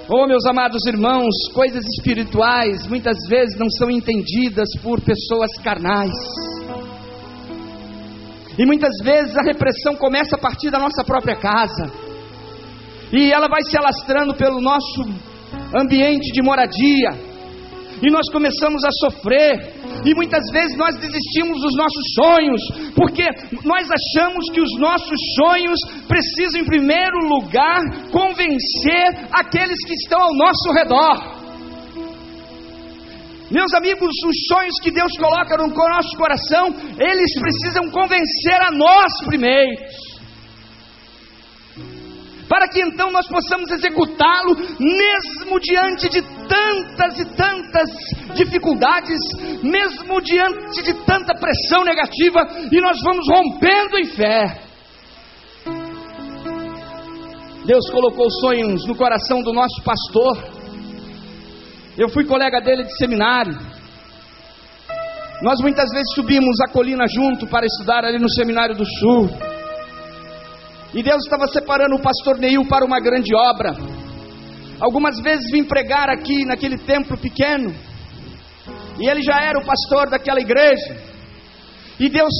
[0.10, 6.12] Oh, meus amados irmãos, coisas espirituais muitas vezes não são entendidas por pessoas carnais.
[8.62, 11.92] E muitas vezes a repressão começa a partir da nossa própria casa.
[13.12, 15.02] E ela vai se alastrando pelo nosso
[15.74, 17.32] ambiente de moradia
[18.04, 19.74] e nós começamos a sofrer,
[20.06, 22.62] e muitas vezes nós desistimos dos nossos sonhos,
[22.96, 23.24] porque
[23.64, 27.80] nós achamos que os nossos sonhos precisam, em primeiro lugar,
[28.12, 31.41] convencer aqueles que estão ao nosso redor.
[33.52, 39.12] Meus amigos, os sonhos que Deus coloca no nosso coração, eles precisam convencer a nós
[39.26, 40.12] primeiros
[42.52, 47.90] para que então nós possamos executá-lo, mesmo diante de tantas e tantas
[48.36, 49.18] dificuldades,
[49.64, 54.62] mesmo diante de tanta pressão negativa, e nós vamos rompendo em fé.
[57.66, 60.61] Deus colocou sonhos no coração do nosso pastor.
[61.98, 63.58] Eu fui colega dele de seminário.
[65.42, 69.30] Nós muitas vezes subimos a colina junto para estudar ali no Seminário do Sul.
[70.94, 73.76] E Deus estava separando o pastor Neil para uma grande obra.
[74.80, 77.76] Algumas vezes vim pregar aqui naquele templo pequeno.
[79.00, 80.96] E ele já era o pastor daquela igreja.
[82.00, 82.34] E Deus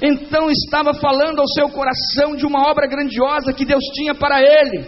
[0.00, 4.86] então estava falando ao seu coração de uma obra grandiosa que Deus tinha para ele.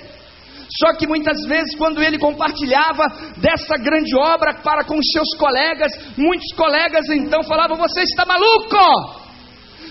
[0.69, 3.05] Só que muitas vezes, quando ele compartilhava
[3.39, 9.27] dessa grande obra para com os seus colegas, muitos colegas então falavam: Você está maluco?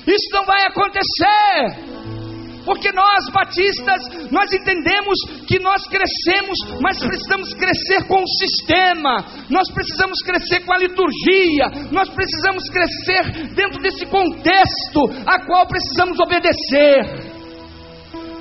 [0.07, 2.15] Isso não vai acontecer.
[2.65, 9.71] Porque nós batistas, nós entendemos que nós crescemos, mas precisamos crescer com o sistema, nós
[9.71, 17.34] precisamos crescer com a liturgia, nós precisamos crescer dentro desse contexto a qual precisamos obedecer.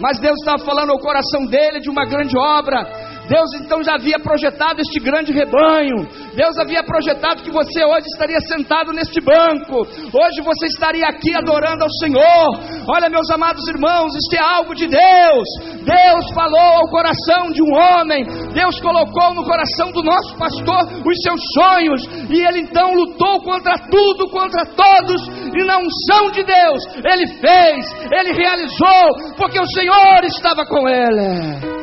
[0.01, 2.83] Mas Deus estava falando ao coração dele de uma grande obra,
[3.29, 6.07] Deus então já havia projetado este grande rebanho.
[6.35, 9.81] Deus havia projetado que você hoje estaria sentado neste banco.
[10.13, 12.49] Hoje você estaria aqui adorando ao Senhor.
[12.89, 15.49] Olha, meus amados irmãos, isto é algo de Deus.
[15.85, 18.25] Deus falou ao coração de um homem.
[18.53, 22.03] Deus colocou no coração do nosso pastor os seus sonhos.
[22.29, 25.21] E ele então lutou contra tudo, contra todos.
[25.55, 31.74] E na unção de Deus, ele fez, ele realizou, porque o Senhor estava com ele.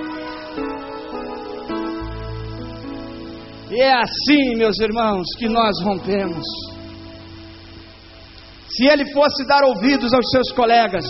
[3.72, 6.43] E é assim, meus irmãos, que nós rompemos.
[8.67, 11.05] Se ele fosse dar ouvidos aos seus colegas,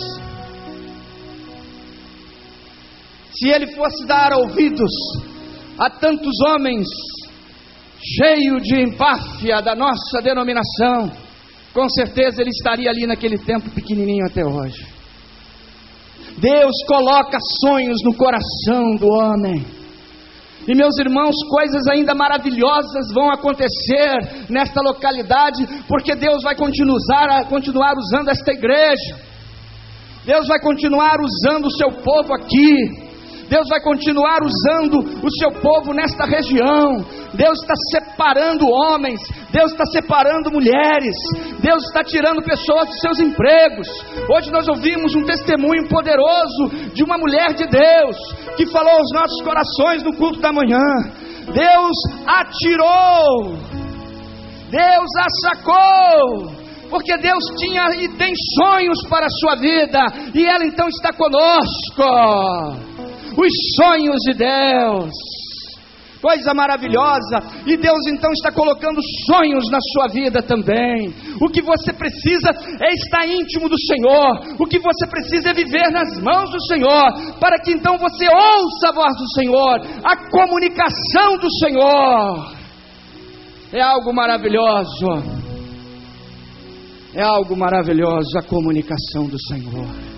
[3.32, 4.92] se ele fosse dar ouvidos
[5.76, 6.86] a tantos homens
[7.98, 11.10] cheios de empáfia da nossa denominação,
[11.74, 14.86] com certeza ele estaria ali naquele tempo pequenininho até hoje.
[16.38, 19.81] Deus coloca sonhos no coração do homem.
[20.68, 27.94] E meus irmãos, coisas ainda maravilhosas vão acontecer nesta localidade, porque Deus vai continuar, continuar
[27.96, 29.16] usando esta igreja,
[30.24, 33.01] Deus vai continuar usando o seu povo aqui.
[33.52, 37.04] Deus vai continuar usando o seu povo nesta região.
[37.34, 41.14] Deus está separando homens, Deus está separando mulheres,
[41.60, 43.86] Deus está tirando pessoas dos seus empregos.
[44.34, 48.16] Hoje nós ouvimos um testemunho poderoso de uma mulher de Deus
[48.56, 50.80] que falou aos nossos corações no culto da manhã.
[51.52, 51.96] Deus
[52.26, 53.52] atirou,
[54.70, 59.98] Deus a sacou porque Deus tinha e tem sonhos para a sua vida,
[60.34, 62.91] e ela então está conosco
[63.36, 65.10] os sonhos de Deus.
[66.22, 71.12] Coisa maravilhosa, e Deus então está colocando sonhos na sua vida também.
[71.40, 72.48] O que você precisa
[72.80, 77.38] é estar íntimo do Senhor, o que você precisa é viver nas mãos do Senhor,
[77.40, 82.52] para que então você ouça a voz do Senhor, a comunicação do Senhor.
[83.72, 85.42] É algo maravilhoso,
[87.14, 90.11] é algo maravilhoso a comunicação do Senhor.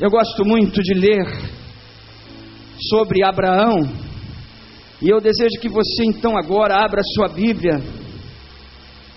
[0.00, 1.26] Eu gosto muito de ler
[2.88, 3.82] sobre Abraão,
[5.02, 7.78] e eu desejo que você então agora abra sua Bíblia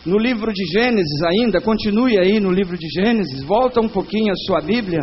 [0.05, 4.36] no livro de Gênesis ainda, continue aí no livro de Gênesis, volta um pouquinho a
[4.45, 4.99] sua Bíblia,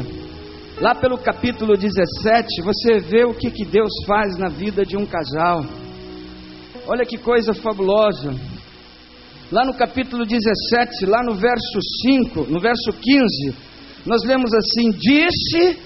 [0.82, 5.06] lá pelo capítulo 17, você vê o que, que Deus faz na vida de um
[5.06, 5.64] casal.
[6.86, 8.34] Olha que coisa fabulosa.
[9.50, 13.69] Lá no capítulo 17, lá no verso 5, no verso 15,
[14.07, 15.78] nós lemos assim: Disse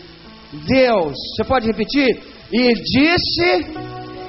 [0.66, 1.14] Deus.
[1.36, 2.20] Você pode repetir?
[2.52, 3.66] E disse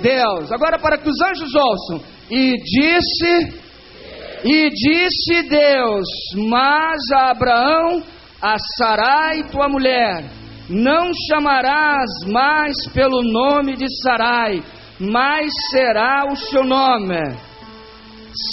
[0.02, 0.52] Deus.
[0.52, 2.02] Agora para que os anjos ouçam.
[2.30, 3.66] E disse
[4.44, 6.08] e disse Deus:
[6.50, 8.04] Mas a Abraão,
[8.42, 10.24] a Sarai, tua mulher,
[10.70, 14.62] não chamarás mais pelo nome de Sarai,
[15.00, 17.18] mas será o seu nome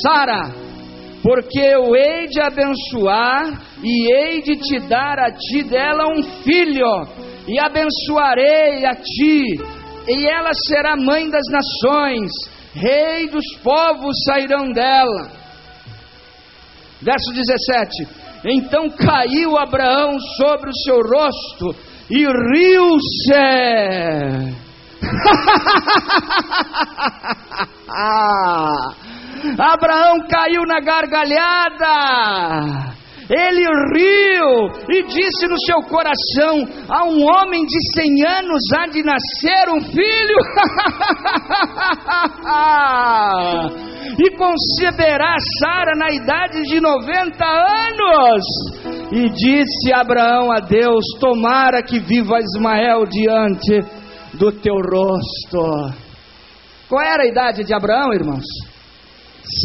[0.02, 0.71] Sara
[1.22, 7.06] porque eu hei de abençoar e hei de te dar a ti dela um filho,
[7.46, 9.44] e abençoarei a ti,
[10.08, 12.28] e ela será mãe das nações,
[12.74, 15.30] rei dos povos sairão dela.
[17.00, 18.08] Verso 17:
[18.44, 21.72] Então caiu Abraão sobre o seu rosto
[22.10, 23.32] e riu-se.
[29.58, 32.92] Abraão caiu na gargalhada.
[33.30, 33.64] Ele
[33.94, 39.70] riu e disse no seu coração: A um homem de cem anos há de nascer
[39.70, 40.36] um filho,
[44.18, 48.44] e conceberá Sara na idade de 90 anos.
[49.12, 53.80] E disse Abraão a Deus: Tomara que viva Ismael diante
[54.34, 55.94] do teu rosto.
[56.88, 58.44] Qual era a idade de Abraão, irmãos?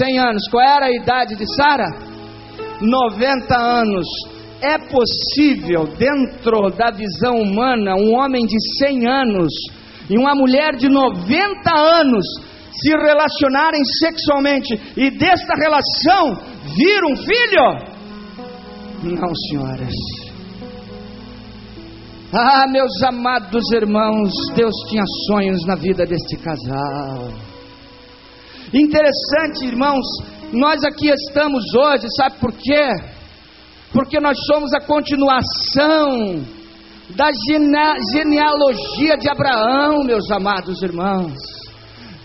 [0.03, 0.43] 100 anos.
[0.49, 1.87] Qual era a idade de Sara?
[2.81, 4.05] 90 anos.
[4.59, 9.53] É possível, dentro da visão humana, um homem de 100 anos
[10.09, 12.25] e uma mulher de 90 anos
[12.71, 16.35] se relacionarem sexualmente e desta relação
[16.75, 17.97] vir um filho?
[19.03, 19.93] Não, senhoras.
[22.33, 27.46] Ah, meus amados irmãos, Deus tinha sonhos na vida deste casal.
[28.73, 30.05] Interessante, irmãos,
[30.51, 32.89] nós aqui estamos hoje, sabe por quê?
[33.93, 36.43] Porque nós somos a continuação
[37.15, 37.29] da
[38.13, 41.56] genealogia de Abraão, meus amados irmãos.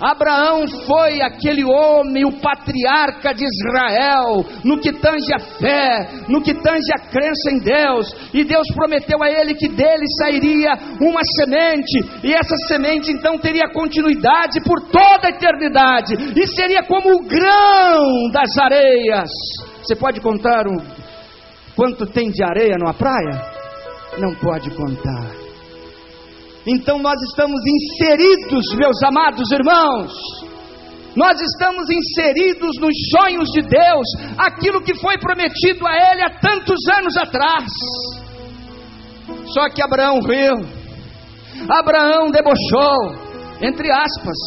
[0.03, 6.55] Abraão foi aquele homem, o patriarca de Israel, no que tange a fé, no que
[6.55, 12.01] tange a crença em Deus, e Deus prometeu a ele que dele sairia uma semente,
[12.25, 18.29] e essa semente então teria continuidade por toda a eternidade, e seria como o grão
[18.33, 19.31] das areias.
[19.83, 20.83] Você pode contar o
[21.77, 23.41] quanto tem de areia numa praia?
[24.19, 25.42] Não pode contar.
[26.67, 30.13] Então nós estamos inseridos, meus amados irmãos.
[31.17, 34.07] Nós estamos inseridos nos sonhos de Deus,
[34.39, 37.69] aquilo que foi prometido a ele há tantos anos atrás.
[39.53, 40.55] Só que Abraão riu,
[41.69, 43.13] Abraão debochou,
[43.61, 44.39] entre aspas.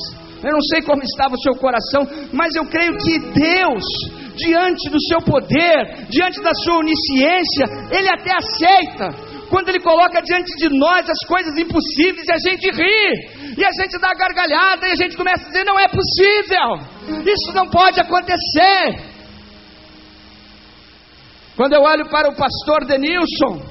[0.42, 3.84] Eu não sei como estava o seu coração, mas eu creio que Deus,
[4.38, 10.56] diante do seu poder, diante da sua onisciência, ele até aceita quando Ele coloca diante
[10.58, 14.92] de nós as coisas impossíveis e a gente ri, e a gente dá gargalhada e
[14.92, 19.14] a gente começa a dizer: não é possível, isso não pode acontecer.
[21.56, 23.62] Quando eu olho para o pastor Denilson,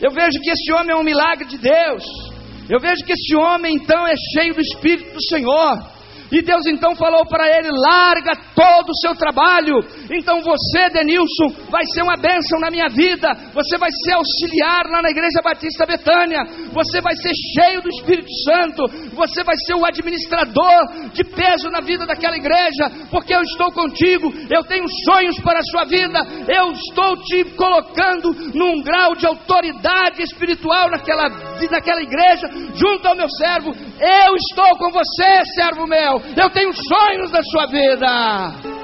[0.00, 2.04] eu vejo que esse homem é um milagre de Deus,
[2.68, 5.97] eu vejo que esse homem então é cheio do Espírito do Senhor.
[6.30, 9.80] E Deus então falou para ele: larga todo o seu trabalho.
[10.10, 13.32] Então você, Denilson, vai ser uma bênção na minha vida.
[13.54, 16.40] Você vai ser auxiliar lá na Igreja Batista Betânia.
[16.72, 18.82] Você vai ser cheio do Espírito Santo.
[19.14, 23.08] Você vai ser o administrador de peso na vida daquela igreja.
[23.10, 24.32] Porque eu estou contigo.
[24.50, 26.18] Eu tenho sonhos para a sua vida.
[26.48, 31.28] Eu estou te colocando num grau de autoridade espiritual naquela,
[31.70, 33.72] naquela igreja, junto ao meu servo.
[34.00, 36.20] Eu estou com você, servo meu.
[36.36, 38.78] Eu tenho sonhos da sua vida.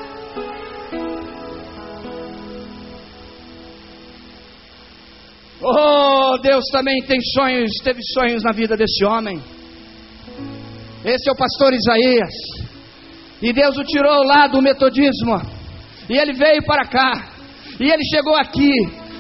[5.63, 9.41] Oh, Deus também tem sonhos, teve sonhos na vida desse homem.
[11.05, 12.35] Esse é o pastor Isaías.
[13.41, 15.41] E Deus o tirou lá do metodismo.
[16.09, 17.29] E ele veio para cá.
[17.79, 18.73] E ele chegou aqui.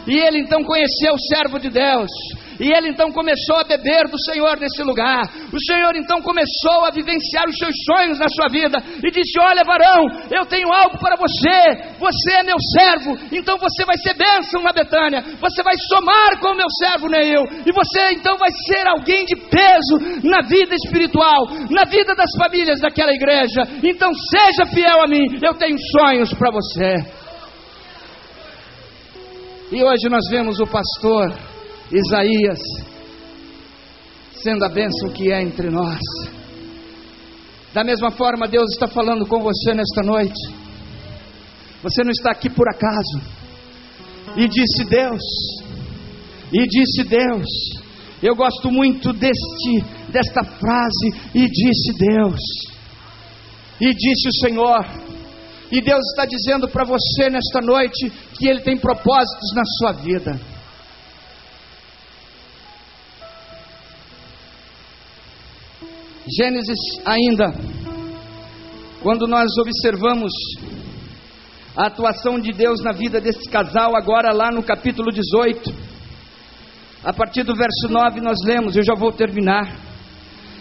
[0.08, 2.10] E ele então conheceu o servo de Deus.
[2.60, 5.22] E ele então começou a beber do Senhor nesse lugar.
[5.52, 9.64] O Senhor então começou a vivenciar os seus sonhos na sua vida e disse: Olha,
[9.64, 11.94] varão, eu tenho algo para você.
[11.98, 15.22] Você é meu servo, então você vai ser bênção na Betânia.
[15.40, 17.42] Você vai somar com o meu servo Neil.
[17.66, 22.80] E você então vai ser alguém de peso na vida espiritual, na vida das famílias
[22.80, 23.62] daquela igreja.
[23.82, 25.38] Então seja fiel a mim.
[25.42, 27.24] Eu tenho sonhos para você.
[29.72, 31.53] E hoje nós vemos o pastor
[31.90, 32.60] Isaías,
[34.32, 36.00] sendo a bênção que é entre nós.
[37.72, 40.40] Da mesma forma, Deus está falando com você nesta noite.
[41.82, 43.20] Você não está aqui por acaso.
[44.36, 45.22] E disse Deus,
[46.52, 47.46] e disse Deus.
[48.22, 52.40] Eu gosto muito deste desta frase e disse Deus.
[53.80, 54.86] E disse o Senhor.
[55.70, 60.40] E Deus está dizendo para você nesta noite que ele tem propósitos na sua vida.
[66.26, 67.52] Gênesis ainda,
[69.02, 70.32] quando nós observamos
[71.76, 75.70] a atuação de Deus na vida desse casal, agora lá no capítulo 18.
[77.04, 79.76] A partir do verso 9 nós lemos, eu já vou terminar.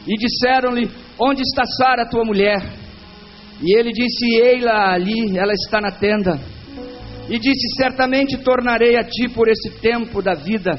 [0.06, 2.62] E disseram-lhe: Onde está Sara, tua mulher?
[3.62, 6.42] E ele disse: Ei-la ali, ela está na tenda.
[7.30, 10.78] E disse: Certamente tornarei a ti por esse tempo da vida.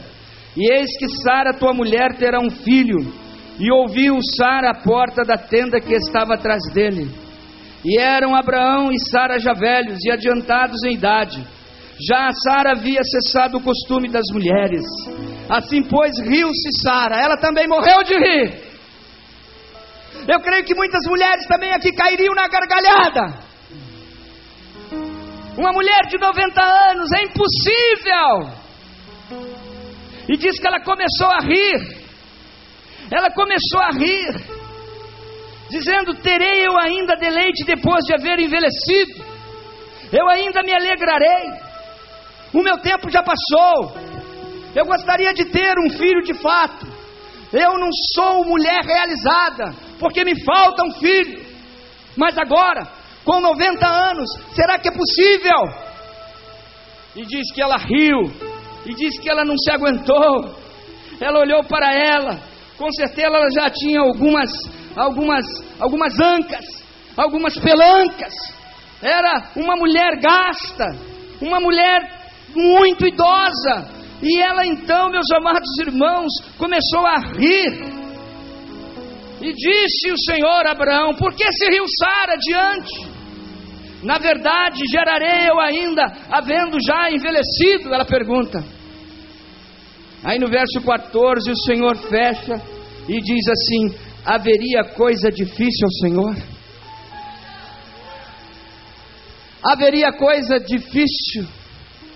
[0.54, 3.23] E eis que Sara, tua mulher, terá um filho.
[3.58, 7.08] E ouviu Sara à porta da tenda que estava atrás dele.
[7.84, 11.46] E eram Abraão e Sara já velhos e adiantados em idade.
[12.08, 14.82] Já Sara havia cessado o costume das mulheres.
[15.48, 17.16] Assim, pois, riu-se Sara.
[17.16, 18.64] Ela também morreu de rir.
[20.26, 23.38] Eu creio que muitas mulheres também aqui cairiam na gargalhada.
[25.56, 28.64] Uma mulher de 90 anos é impossível.
[30.28, 32.03] E diz que ela começou a rir.
[33.14, 34.34] Ela começou a rir,
[35.70, 39.24] dizendo: Terei eu ainda deleite depois de haver envelhecido,
[40.12, 41.52] eu ainda me alegrarei.
[42.52, 43.96] O meu tempo já passou.
[44.74, 46.86] Eu gostaria de ter um filho de fato.
[47.52, 51.44] Eu não sou mulher realizada, porque me falta um filho.
[52.16, 52.84] Mas agora,
[53.24, 55.84] com 90 anos, será que é possível?
[57.14, 58.22] E diz que ela riu,
[58.84, 60.56] e diz que ela não se aguentou.
[61.20, 62.40] Ela olhou para ela,
[62.76, 64.50] com certeza ela já tinha algumas,
[64.96, 65.44] algumas,
[65.78, 66.64] algumas ancas,
[67.16, 68.34] algumas pelancas.
[69.02, 70.96] Era uma mulher gasta,
[71.40, 72.00] uma mulher
[72.54, 73.92] muito idosa.
[74.22, 78.04] E ela então, meus amados irmãos, começou a rir.
[79.42, 83.14] E disse o Senhor Abraão: Por que se riu Sara diante?
[84.02, 87.92] Na verdade, gerarei eu ainda, havendo já envelhecido?
[87.92, 88.64] Ela pergunta.
[90.24, 92.54] Aí no verso 14 o Senhor fecha
[93.06, 93.94] e diz assim:
[94.24, 96.36] haveria coisa difícil ao Senhor?
[99.62, 101.46] Haveria coisa difícil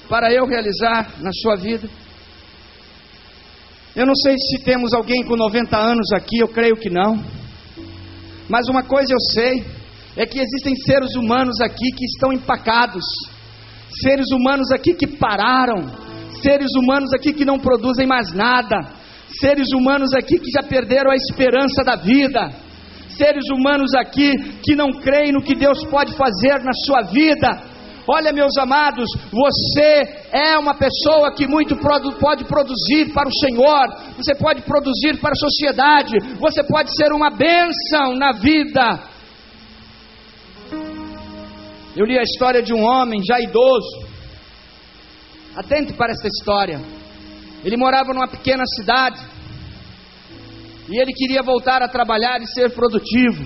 [0.09, 1.89] para eu realizar na sua vida?
[3.95, 7.23] Eu não sei se temos alguém com 90 anos aqui, eu creio que não.
[8.49, 9.65] Mas uma coisa eu sei,
[10.17, 13.05] é que existem seres humanos aqui que estão empacados,
[14.01, 16.08] seres humanos aqui que pararam,
[16.43, 18.77] seres humanos aqui que não produzem mais nada,
[19.41, 22.51] seres humanos aqui que já perderam a esperança da vida,
[23.11, 24.33] seres humanos aqui
[24.63, 27.79] que não creem no que Deus pode fazer na sua vida.
[28.11, 34.35] Olha, meus amados, você é uma pessoa que muito pode produzir para o Senhor, você
[34.35, 39.01] pode produzir para a sociedade, você pode ser uma bênção na vida.
[41.95, 44.08] Eu li a história de um homem já idoso,
[45.59, 46.81] Atente para essa história.
[47.65, 49.21] Ele morava numa pequena cidade
[50.89, 53.45] e ele queria voltar a trabalhar e ser produtivo.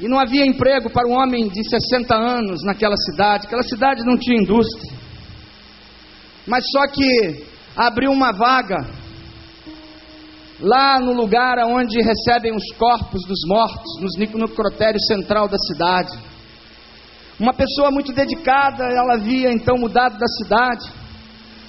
[0.00, 3.46] E não havia emprego para um homem de 60 anos naquela cidade.
[3.46, 4.92] Aquela cidade não tinha indústria.
[6.48, 7.46] Mas só que
[7.76, 8.90] abriu uma vaga
[10.58, 16.29] lá no lugar onde recebem os corpos dos mortos, no necrotério central da cidade.
[17.40, 20.92] Uma pessoa muito dedicada, ela havia então mudado da cidade.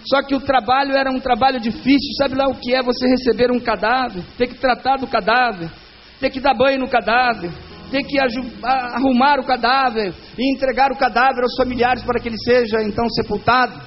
[0.03, 2.13] Só que o trabalho era um trabalho difícil.
[2.17, 5.71] Sabe lá o que é você receber um cadáver, ter que tratar do cadáver,
[6.19, 7.51] ter que dar banho no cadáver,
[7.89, 12.83] ter que arrumar o cadáver e entregar o cadáver aos familiares para que ele seja
[12.83, 13.79] então sepultado.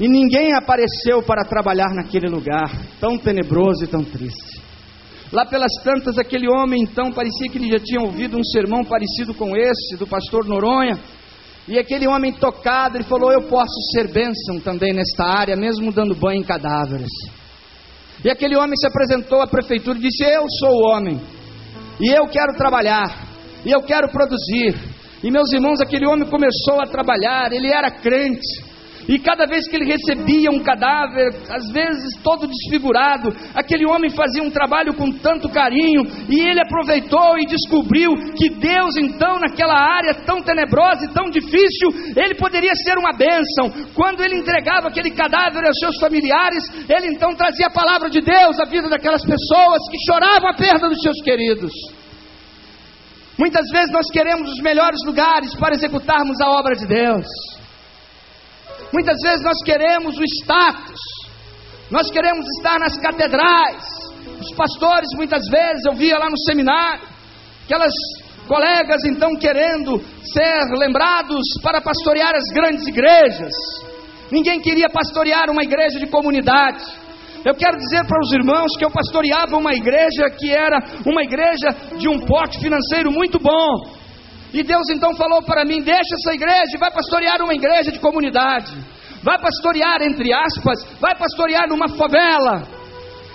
[0.00, 2.70] E ninguém apareceu para trabalhar naquele lugar
[3.00, 4.65] tão tenebroso e tão triste.
[5.32, 9.34] Lá pelas tantas, aquele homem então parecia que ele já tinha ouvido um sermão parecido
[9.34, 10.98] com esse, do pastor Noronha.
[11.66, 16.14] E aquele homem tocado, ele falou: Eu posso ser bênção também nesta área, mesmo dando
[16.14, 17.10] banho em cadáveres.
[18.24, 21.20] E aquele homem se apresentou à prefeitura e disse: Eu sou o homem,
[22.00, 23.26] e eu quero trabalhar,
[23.64, 24.76] e eu quero produzir.
[25.24, 28.62] E meus irmãos, aquele homem começou a trabalhar, ele era crente,
[29.08, 34.42] e cada vez que ele recebia um cadáver, às vezes todo desfigurado, aquele homem fazia
[34.42, 40.14] um trabalho com tanto carinho, e ele aproveitou e descobriu que Deus, então, naquela área
[40.26, 43.70] tão tenebrosa e tão difícil, ele poderia ser uma bênção.
[43.94, 48.58] Quando ele entregava aquele cadáver aos seus familiares, ele então trazia a palavra de Deus
[48.58, 51.72] à vida daquelas pessoas que choravam a perda dos seus queridos.
[53.38, 57.26] Muitas vezes nós queremos os melhores lugares para executarmos a obra de Deus.
[58.92, 61.00] Muitas vezes nós queremos o status,
[61.90, 63.84] nós queremos estar nas catedrais.
[64.40, 67.02] Os pastores, muitas vezes, eu via lá no seminário,
[67.64, 67.92] aquelas
[68.46, 69.98] colegas então querendo
[70.32, 73.52] ser lembrados para pastorear as grandes igrejas.
[74.30, 76.84] Ninguém queria pastorear uma igreja de comunidade.
[77.44, 81.96] Eu quero dizer para os irmãos que eu pastoreava uma igreja que era uma igreja
[81.96, 83.94] de um porte financeiro muito bom.
[84.52, 87.98] E Deus então falou para mim: deixa essa igreja e vai pastorear uma igreja de
[87.98, 88.72] comunidade.
[89.22, 92.76] Vai pastorear, entre aspas, vai pastorear numa favela.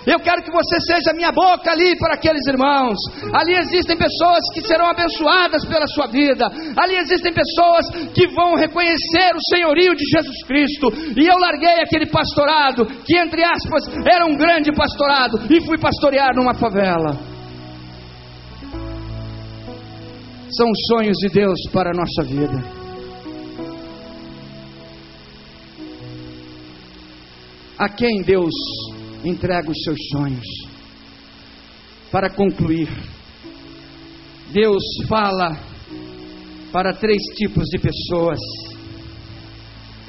[0.05, 2.97] Eu quero que você seja minha boca ali para aqueles irmãos.
[3.33, 6.47] Ali existem pessoas que serão abençoadas pela sua vida.
[6.75, 10.87] Ali existem pessoas que vão reconhecer o senhorio de Jesus Cristo.
[11.15, 16.35] E eu larguei aquele pastorado, que entre aspas era um grande pastorado, e fui pastorear
[16.35, 17.30] numa favela.
[20.53, 22.61] São os sonhos de Deus para a nossa vida.
[27.77, 28.51] A quem Deus
[29.23, 30.45] entrega os seus sonhos.
[32.11, 32.89] Para concluir,
[34.51, 35.57] Deus fala
[36.73, 38.39] para três tipos de pessoas.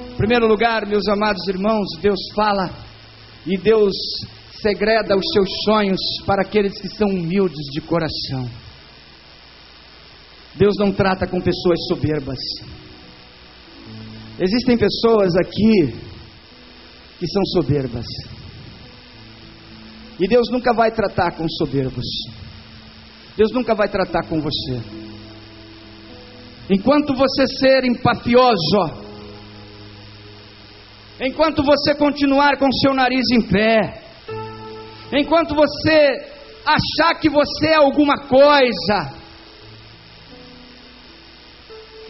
[0.01, 2.69] Em primeiro lugar, meus amados irmãos, Deus fala
[3.47, 3.95] e Deus
[4.61, 8.62] segreda os seus sonhos para aqueles que são humildes de coração.
[10.55, 12.39] Deus não trata com pessoas soberbas.
[14.39, 15.95] Existem pessoas aqui
[17.19, 18.07] que são soberbas.
[20.21, 22.05] E Deus nunca vai tratar com soberbos.
[23.37, 24.81] Deus nunca vai tratar com você.
[26.69, 29.03] Enquanto você ser empafioso,
[31.21, 34.03] enquanto você continuar com seu nariz em pé,
[35.17, 36.31] enquanto você
[36.65, 39.22] achar que você é alguma coisa,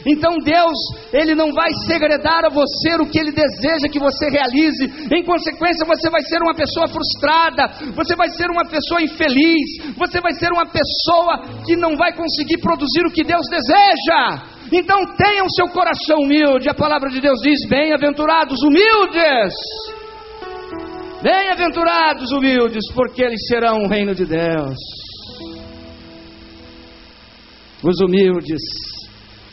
[0.07, 0.79] então Deus,
[1.13, 4.85] Ele não vai segredar a você o que Ele deseja que você realize.
[5.15, 10.21] Em consequência, você vai ser uma pessoa frustrada, você vai ser uma pessoa infeliz, você
[10.21, 14.43] vai ser uma pessoa que não vai conseguir produzir o que Deus deseja.
[14.73, 16.69] Então tenha o seu coração humilde.
[16.69, 19.55] A palavra de Deus diz: Bem-aventurados humildes.
[21.23, 24.77] Bem-aventurados humildes, porque eles serão o reino de Deus.
[27.85, 28.61] Os humildes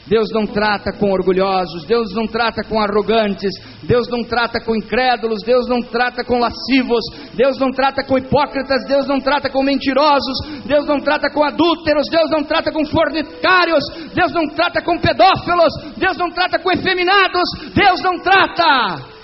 [0.07, 3.51] Deus não trata com orgulhosos, Deus não trata com arrogantes,
[3.83, 7.03] Deus não trata com incrédulos, Deus não trata com lascivos,
[7.35, 12.07] Deus não trata com hipócritas, Deus não trata com mentirosos, Deus não trata com adúlteros,
[12.09, 13.83] Deus não trata com fornicários,
[14.13, 19.19] Deus não trata com pedófilos, Deus não trata com efeminados, Deus não trata.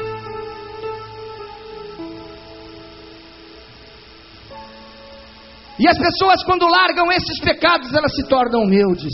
[5.78, 9.12] E as pessoas, quando largam esses pecados, elas se tornam humildes.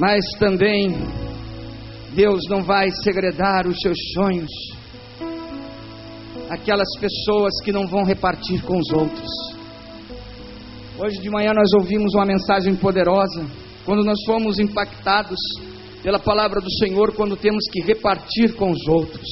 [0.00, 0.94] Mas também
[2.14, 4.50] Deus não vai segredar os seus sonhos.
[6.48, 9.28] Aquelas pessoas que não vão repartir com os outros.
[10.98, 13.44] Hoje de manhã nós ouvimos uma mensagem poderosa,
[13.84, 15.38] quando nós fomos impactados
[16.02, 19.28] pela palavra do Senhor, quando temos que repartir com os outros.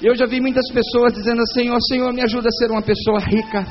[0.00, 2.82] Eu já vi muitas pessoas dizendo assim: Ó oh, Senhor, me ajuda a ser uma
[2.82, 3.66] pessoa rica.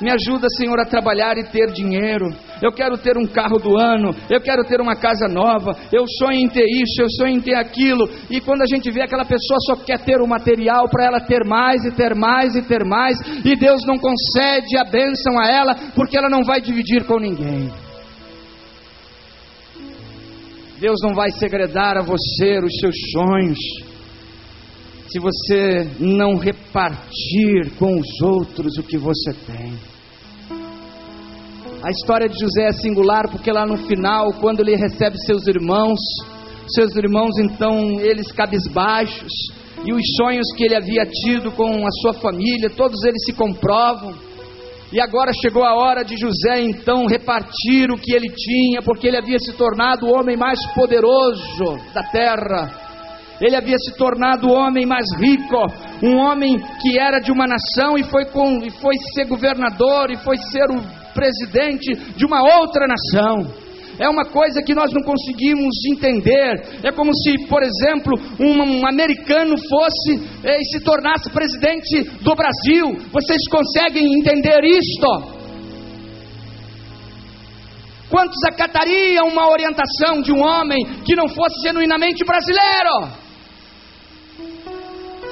[0.00, 2.26] Me ajuda, Senhor, a trabalhar e ter dinheiro.
[2.62, 4.10] Eu quero ter um carro do ano.
[4.30, 5.76] Eu quero ter uma casa nova.
[5.92, 8.08] Eu sonho em ter isso, eu sonho em ter aquilo.
[8.30, 11.44] E quando a gente vê aquela pessoa só quer ter o material para ela ter
[11.44, 15.74] mais e ter mais e ter mais, e Deus não concede a bênção a ela,
[15.94, 17.70] porque ela não vai dividir com ninguém.
[20.78, 23.89] Deus não vai segredar a você os seus sonhos
[25.10, 29.72] se você não repartir com os outros o que você tem.
[31.82, 35.98] A história de José é singular porque lá no final, quando ele recebe seus irmãos,
[36.68, 39.32] seus irmãos então, eles cabisbaixos,
[39.84, 44.14] e os sonhos que ele havia tido com a sua família, todos eles se comprovam.
[44.92, 49.16] E agora chegou a hora de José então repartir o que ele tinha, porque ele
[49.16, 52.89] havia se tornado o homem mais poderoso da terra
[53.40, 55.56] ele havia se tornado o homem mais rico,
[56.02, 60.16] um homem que era de uma nação e foi, com, e foi ser governador e
[60.18, 60.82] foi ser o
[61.14, 63.70] presidente de uma outra nação.
[63.98, 66.80] É uma coisa que nós não conseguimos entender.
[66.82, 70.12] É como se, por exemplo, um, americano fosse
[70.42, 72.96] eh, e se tornasse presidente do Brasil.
[73.12, 75.40] Vocês conseguem entender isto?
[78.08, 83.29] Quantos acatariam uma orientação de um homem que não fosse genuinamente brasileiro?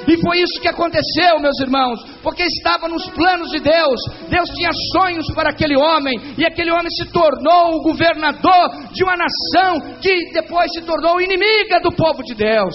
[0.09, 3.99] E foi isso que aconteceu, meus irmãos, porque estava nos planos de Deus.
[4.27, 9.15] Deus tinha sonhos para aquele homem, e aquele homem se tornou o governador de uma
[9.15, 12.73] nação que depois se tornou inimiga do povo de Deus.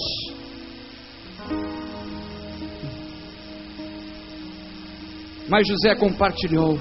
[5.49, 6.79] Mas José compartilhou,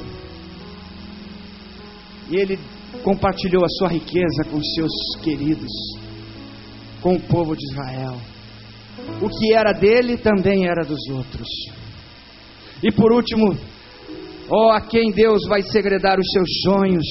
[2.30, 2.60] e ele
[3.02, 5.72] compartilhou a sua riqueza com seus queridos,
[7.02, 8.33] com o povo de Israel
[9.20, 11.48] o que era dele também era dos outros.
[12.82, 13.56] E por último,
[14.50, 17.06] ó, a quem Deus vai segredar os seus sonhos?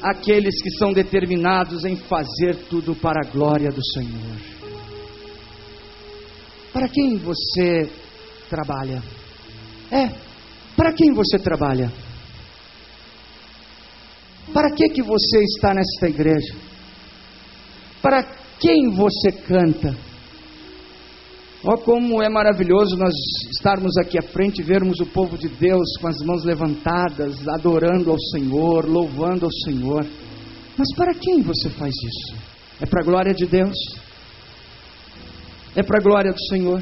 [0.00, 4.58] Aqueles que são determinados em fazer tudo para a glória do Senhor.
[6.72, 7.90] Para quem você
[8.48, 9.02] trabalha?
[9.90, 10.08] É,
[10.76, 11.92] para quem você trabalha?
[14.52, 16.54] Para que que você está nesta igreja?
[18.00, 19.96] Para quem você canta?
[21.64, 23.12] Ó, oh, como é maravilhoso nós
[23.50, 28.12] estarmos aqui à frente e vermos o povo de Deus com as mãos levantadas, adorando
[28.12, 30.06] ao Senhor, louvando ao Senhor.
[30.76, 32.36] Mas para quem você faz isso?
[32.80, 33.76] É para a glória de Deus?
[35.74, 36.80] É para a glória do Senhor?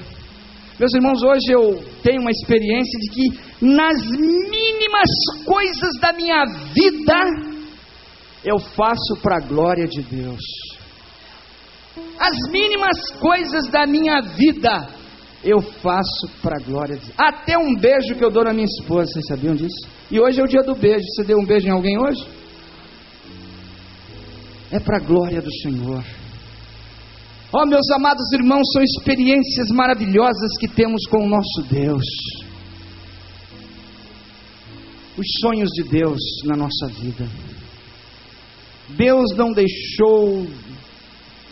[0.79, 7.15] Meus irmãos, hoje eu tenho uma experiência de que nas mínimas coisas da minha vida
[8.45, 10.76] eu faço para a glória de Deus.
[12.19, 14.89] As mínimas coisas da minha vida
[15.45, 17.15] eu faço para a glória de Deus.
[17.17, 19.89] Até um beijo que eu dou na minha esposa, vocês sabiam disso?
[20.11, 21.05] E hoje é o dia do beijo.
[21.15, 22.27] Você deu um beijo em alguém hoje?
[24.73, 26.05] É para a glória do Senhor.
[27.53, 32.05] Oh, meus amados irmãos, são experiências maravilhosas que temos com o nosso Deus.
[35.17, 37.27] Os sonhos de Deus na nossa vida.
[38.91, 40.47] Deus não deixou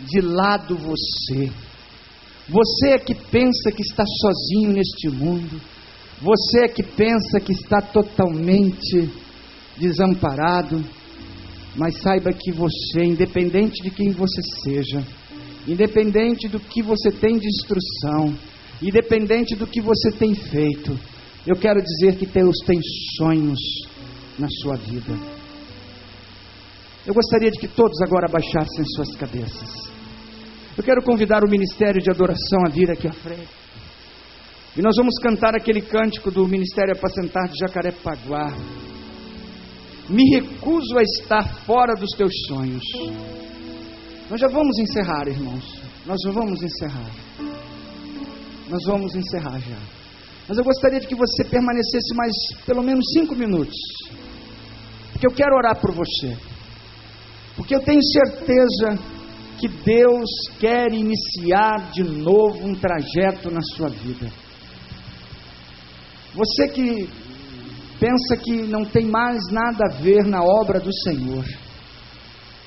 [0.06, 1.50] de lado você.
[2.48, 5.60] Você é que pensa que está sozinho neste mundo.
[6.20, 9.10] Você é que pensa que está totalmente
[9.76, 10.84] desamparado.
[11.76, 15.04] Mas saiba que você, independente de quem você seja,
[15.66, 18.32] independente do que você tem de instrução,
[18.80, 20.96] independente do que você tem feito,
[21.46, 22.78] eu quero dizer que Deus tem
[23.16, 23.58] sonhos
[24.38, 25.14] na sua vida.
[27.06, 29.83] Eu gostaria de que todos agora abaixassem suas cabeças.
[30.76, 33.48] Eu quero convidar o ministério de adoração a vir aqui à frente.
[34.76, 38.52] E nós vamos cantar aquele cântico do Ministério Apacentar de Jacarepaguá.
[40.08, 42.82] Me recuso a estar fora dos teus sonhos.
[44.28, 45.64] Nós já vamos encerrar, irmãos.
[46.04, 47.10] Nós já vamos encerrar.
[48.68, 49.78] Nós vamos encerrar já.
[50.48, 52.32] Mas eu gostaria de que você permanecesse mais
[52.66, 53.76] pelo menos cinco minutos.
[55.12, 56.36] Porque eu quero orar por você.
[57.54, 59.13] Porque eu tenho certeza
[59.58, 60.28] que Deus
[60.58, 64.30] quer iniciar de novo um trajeto na sua vida.
[66.34, 67.08] Você que
[67.98, 71.44] pensa que não tem mais nada a ver na obra do Senhor.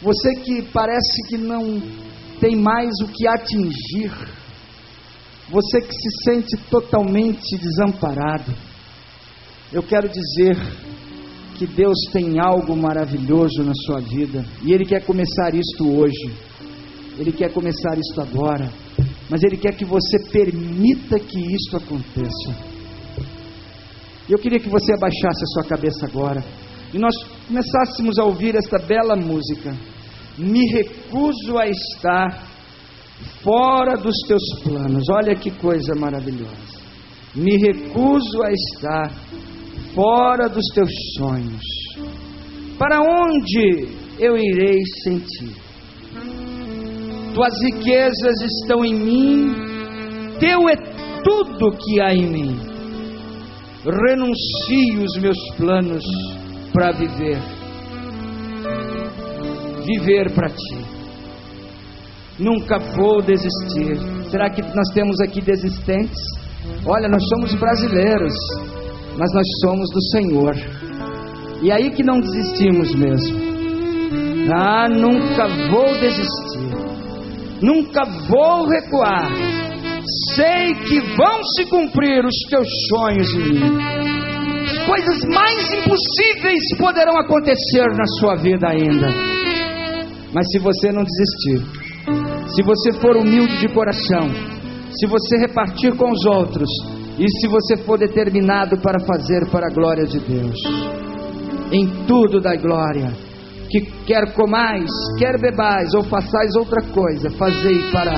[0.02, 1.82] Você que parece que não
[2.40, 4.12] tem mais o que atingir.
[5.50, 8.54] Você que se sente totalmente desamparado.
[9.72, 10.56] Eu quero dizer
[11.58, 16.32] que Deus tem algo maravilhoso na sua vida e Ele quer começar isto hoje.
[17.20, 18.72] Ele quer começar isto agora,
[19.30, 22.78] mas Ele quer que você permita que isto aconteça.
[24.30, 26.44] Eu queria que você abaixasse a sua cabeça agora
[26.94, 27.16] e nós
[27.48, 29.76] começássemos a ouvir esta bela música.
[30.38, 32.48] Me recuso a estar
[33.42, 35.04] fora dos teus planos.
[35.10, 36.78] Olha que coisa maravilhosa.
[37.34, 39.12] Me recuso a estar
[39.96, 41.64] fora dos teus sonhos.
[42.78, 43.88] Para onde
[44.20, 45.67] eu irei sentir?
[47.38, 49.54] Tuas riquezas estão em mim,
[50.40, 50.76] teu é
[51.24, 52.60] tudo que há em mim.
[53.86, 56.04] Renuncio os meus planos
[56.74, 57.38] para viver,
[59.86, 60.84] viver para ti.
[62.40, 63.98] Nunca vou desistir.
[64.32, 66.20] Será que nós temos aqui desistentes?
[66.88, 68.34] Olha, nós somos brasileiros
[69.16, 70.56] mas nós somos do Senhor.
[71.62, 73.38] E aí que não desistimos mesmo.
[74.56, 76.77] Ah, nunca vou desistir.
[77.62, 79.30] Nunca vou recuar.
[80.36, 83.78] Sei que vão se cumprir os teus sonhos em mim.
[84.64, 89.08] As coisas mais impossíveis poderão acontecer na sua vida ainda.
[90.34, 91.66] Mas se você não desistir,
[92.54, 94.30] se você for humilde de coração,
[94.92, 96.70] se você repartir com os outros,
[97.20, 100.56] e se você for determinado para fazer para a glória de Deus,
[101.72, 103.12] em tudo da glória,
[103.70, 104.90] que quer comais,
[105.20, 108.14] quer bebais ou façais outra coisa, fazei para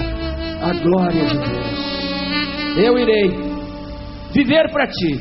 [0.62, 1.80] a glória de Deus.
[2.78, 3.30] Eu irei
[4.34, 5.20] viver para ti,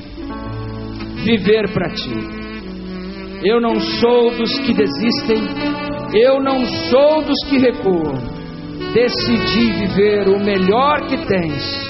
[1.25, 2.39] viver para ti.
[3.43, 5.43] Eu não sou dos que desistem,
[6.13, 8.39] eu não sou dos que recuam.
[8.93, 11.89] Decidi viver o melhor que tens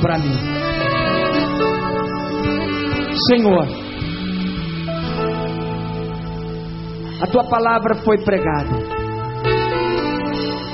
[0.00, 0.52] para mim.
[3.28, 3.81] Senhor,
[7.22, 9.02] a tua palavra foi pregada.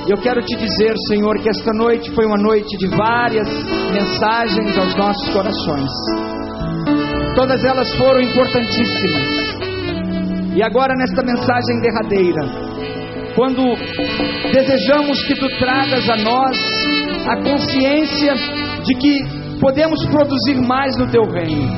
[0.07, 3.47] Eu quero te dizer, Senhor, que esta noite foi uma noite de várias
[3.93, 5.91] mensagens aos nossos corações.
[7.35, 9.39] Todas elas foram importantíssimas.
[10.55, 12.41] E agora, nesta mensagem derradeira,
[13.35, 13.61] quando
[14.51, 16.57] desejamos que tu tragas a nós
[17.27, 18.33] a consciência
[18.83, 21.69] de que podemos produzir mais no teu reino,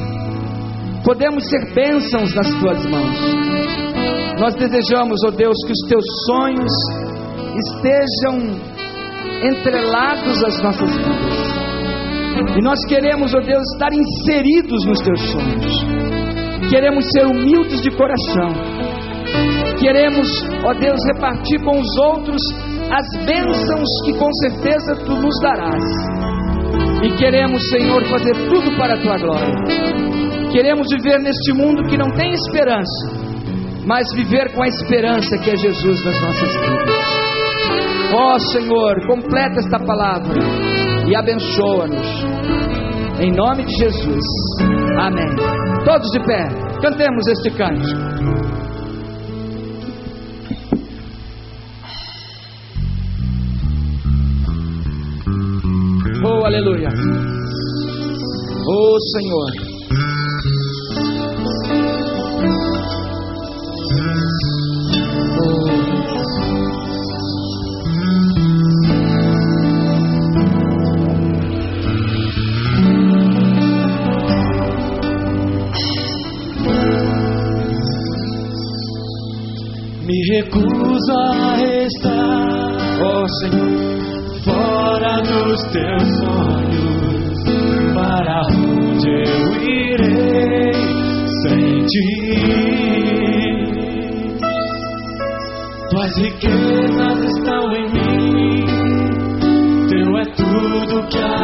[1.04, 3.91] podemos ser bênçãos nas tuas mãos.
[4.40, 6.72] Nós desejamos, ó oh Deus, que os teus sonhos
[7.56, 8.60] estejam
[9.44, 11.52] entrelados às nossas vidas.
[12.58, 16.02] E nós queremos, ó oh Deus, estar inseridos nos teus sonhos.
[16.70, 18.50] Queremos ser humildes de coração.
[19.80, 20.28] Queremos,
[20.64, 22.42] ó oh Deus, repartir com os outros
[22.92, 25.84] as bênçãos que com certeza tu nos darás.
[27.04, 29.54] E queremos, Senhor, fazer tudo para a tua glória.
[30.52, 33.31] Queremos viver neste mundo que não tem esperança,
[33.86, 37.32] mas viver com a esperança que é Jesus nas nossas vidas.
[38.14, 40.40] Ó oh, Senhor, completa esta palavra
[41.08, 42.42] e abençoa-nos.
[43.20, 44.26] Em nome de Jesus.
[45.00, 45.36] Amém.
[45.86, 46.48] Todos de pé,
[46.82, 48.12] cantemos este cântico.
[56.24, 56.90] Oh, aleluia.
[58.68, 59.71] Oh, Senhor.
[80.42, 87.38] Recuso a estar, oh Senhor, fora dos teus sonhos.
[87.94, 90.74] Para onde eu irei
[91.44, 92.10] sem ti?
[95.90, 98.66] Tuas riquezas estão em mim,
[99.90, 101.41] teu é tudo que há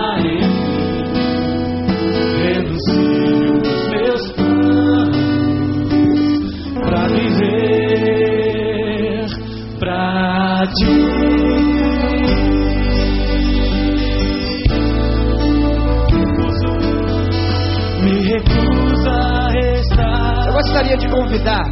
[19.81, 20.47] estar.
[20.47, 21.63] Eu gostaria de convidar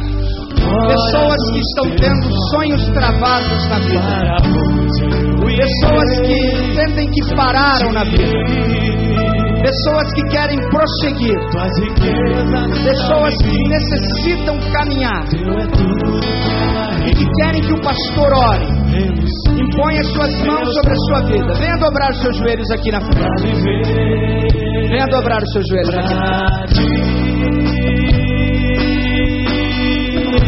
[0.88, 4.36] pessoas que estão tendo sonhos travados na vida,
[5.56, 9.35] pessoas que sentem que pararam na vida,
[9.66, 11.36] pessoas que querem prosseguir,
[12.84, 18.66] pessoas que necessitam caminhar é e que querem que o pastor ore.
[19.58, 21.54] Impõe as suas mãos sobre a sua vida.
[21.54, 23.18] Venha dobrar os seus joelhos aqui na frente.
[24.88, 26.14] Venha dobrar os seus joelhos aqui.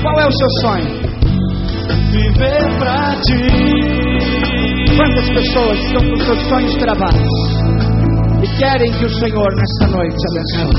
[0.03, 0.91] Qual é o seu sonho?
[2.13, 3.39] Viver pra ti.
[4.97, 7.58] Quantas pessoas estão com seus sonhos travados
[8.59, 10.75] querem que o Senhor nesta noite abençoe?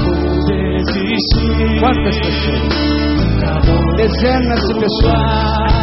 [1.79, 2.73] Quantas pessoas?
[3.95, 5.79] Dezenas de pessoas.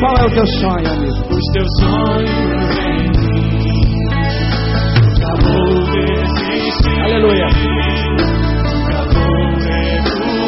[0.00, 1.20] Qual é o teu sonho, amigo?
[1.34, 3.40] Os teus sonhos em mim.
[6.50, 7.00] Desistir.
[7.04, 7.46] Aleluia.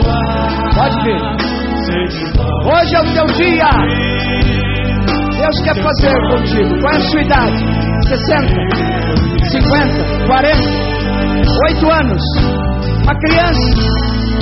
[0.01, 0.33] Recuar.
[0.75, 1.21] Pode vir.
[2.65, 3.71] Hoje é o teu dia.
[5.39, 6.81] Deus quer fazer contigo.
[6.81, 7.82] Qual é a sua idade?
[8.09, 8.49] 60,
[9.51, 10.59] 50, 40,
[11.69, 12.23] 8 anos.
[13.03, 13.67] Uma criança.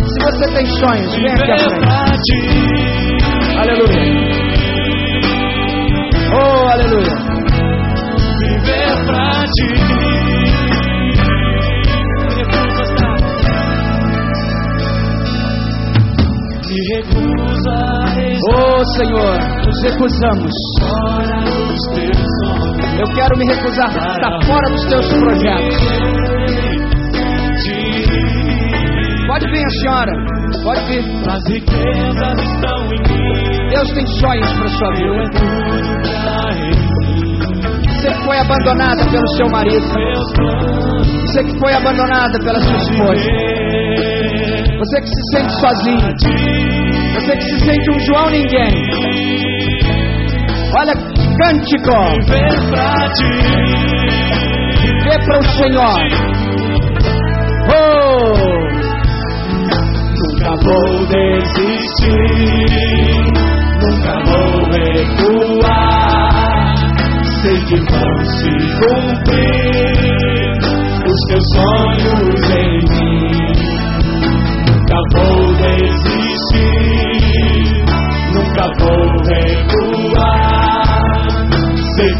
[0.06, 2.32] Se você tem sonhos, vem aqui à frente.
[3.58, 4.02] Aleluia.
[6.32, 7.14] Oh, aleluia.
[8.38, 9.68] Viver pra ti.
[16.68, 18.10] Me recusa a
[18.52, 20.52] Oh, Senhor, nos recusamos.
[22.98, 25.76] Eu quero me recusar a estar fora dos teus projetos.
[27.64, 30.12] De Pode vir, a senhora.
[30.62, 31.04] Pode vir.
[31.28, 33.68] as riquezas estão em mim.
[33.70, 35.24] Deus tem sonhos para sua vida.
[36.36, 36.70] é.
[37.88, 39.86] Você que foi abandonada pelo seu marido.
[40.34, 43.24] Planos Você que foi abandonada pela sua esposa.
[44.78, 46.14] Você que se sente sozinho.
[47.14, 49.59] Você que se sente um João ninguém.
[50.78, 50.94] Olha,
[51.38, 51.98] cântico.
[52.26, 53.32] Viver pra ti.
[55.04, 56.00] Vê para o Senhor.
[57.72, 58.50] Oh,
[60.20, 62.08] Nunca vou desistir,
[63.80, 66.30] nunca vou recuar.
[67.42, 70.58] Sei que vão se cumprir
[71.06, 73.52] os teus sonhos em mim.
[74.66, 76.80] Nunca vou desistir,
[78.34, 80.59] nunca vou recuar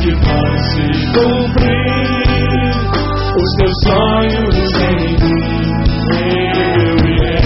[0.00, 1.70] que fazes cumprir
[3.36, 5.44] os teus sonhos em mim.
[6.16, 7.40] Eu irei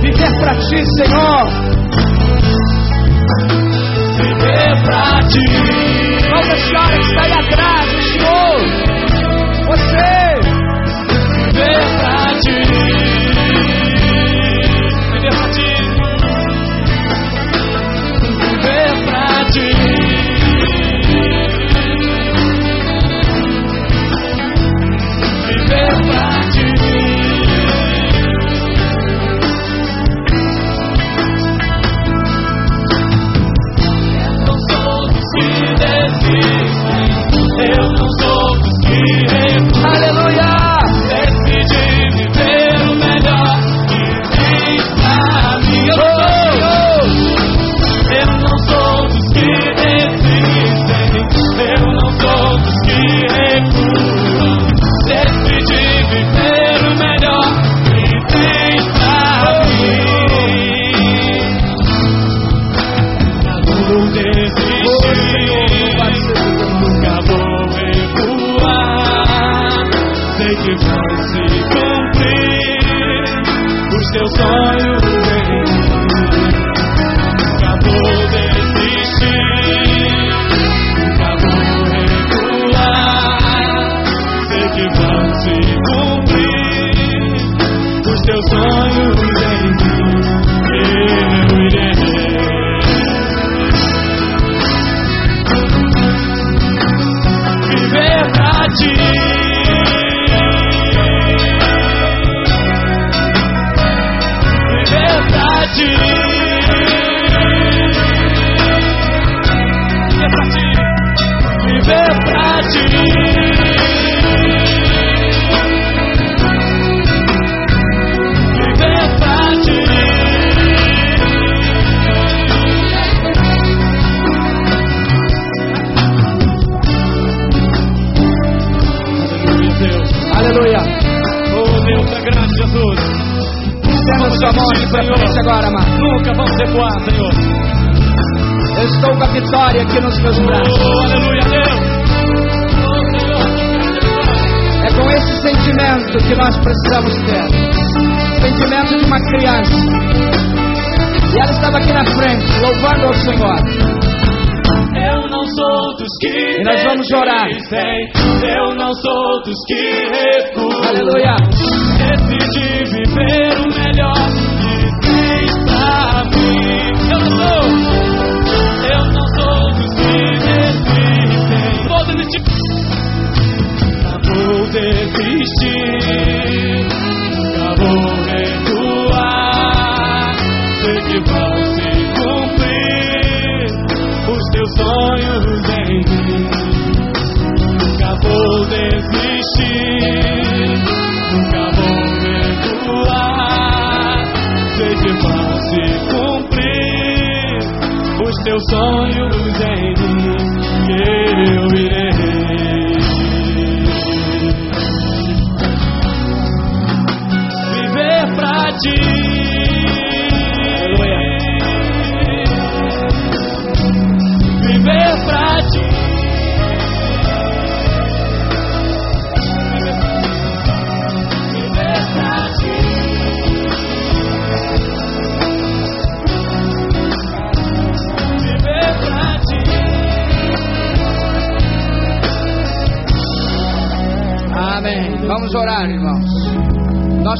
[0.00, 1.42] viver para ti, Senhor.
[4.18, 5.46] Viver para ti.
[6.30, 8.56] Toda senhora que está aí atrás, Senhor.
[9.66, 10.08] você
[11.52, 11.93] viver